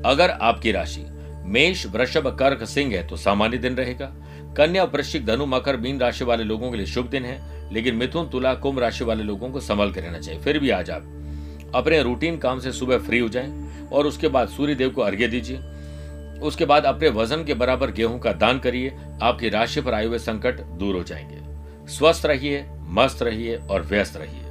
अगर 0.10 0.30
आपकी 0.30 0.72
राशि 0.72 1.06
मेष, 1.46 1.86
वृषभ, 1.86 2.36
कर्क, 2.40 2.64
सिंह 2.64 2.94
है 2.94 3.08
तो 3.08 3.18
सामान्य 3.18 3.58
दिन 3.58 3.76
रहेगा। 3.76 4.12
कन्या, 4.58 4.84
वृश्चिक, 4.84 5.26
धनु, 5.26 5.46
मकर, 5.46 5.78
मीन 5.78 6.00
राशि 6.00 6.24
वाले 6.24 6.44
लोगों 6.44 6.72
के 6.72 6.78
लिए 6.78 6.86
शुभ 6.86 7.08
दिन 7.08 7.26
है, 7.26 7.74
लेकिन 7.74 7.96
मिथुन, 7.96 8.30
तुला, 8.30 8.54
कुंभ 8.54 8.80
राशि 8.80 9.04
वाले 9.04 9.24
लोगों 9.24 9.50
को 9.50 9.60
संभल 9.60 9.92
कर 9.92 10.02
रहना 10.02 10.20
चाहिए। 10.20 10.42
फिर 10.42 10.60
भी 10.60 10.70
आज 10.70 10.90
आप 10.90 11.02
अपने 11.76 12.04
रूटीन 12.04 12.38
काम 12.38 12.60
से 12.60 12.72
सुबह 12.72 12.98
फ्री 12.98 13.20
हो 13.20 13.30
जाएँ 13.30 13.80
और 13.90 14.08
उसके 14.08 14.28
बाद 14.28 14.50
सूर्य 14.50 14.76
देव 14.76 14.90
को 14.90 15.02
अर्घ्य 15.02 15.28
दीजिए। 15.28 15.58
उसके 16.40 16.66
बाद 16.66 16.86
अपने 16.86 17.10
वज़न 17.10 17.44
के 17.44 17.54
बराबर 17.54 17.92
गेहूँ 17.92 18.20
का 18.20 18.34
दान 18.34 18.60
करिए, 18.60 18.98
आपकी 19.22 19.50
राशि 19.50 19.82
पर 19.82 19.94
आए 19.94 20.06
हुए 20.06 20.20
संकट 20.20 20.60
दूर 20.60 20.96
हो 20.96 21.04
जाएँगे। 21.04 21.40
स्वस्थ 21.92 22.26
रहिए, 22.26 22.66
मस्त 22.72 23.24
रहिए 23.24 23.56
और 23.56 23.82
व्यस्त 23.82 24.18
रहिए। 24.18 24.51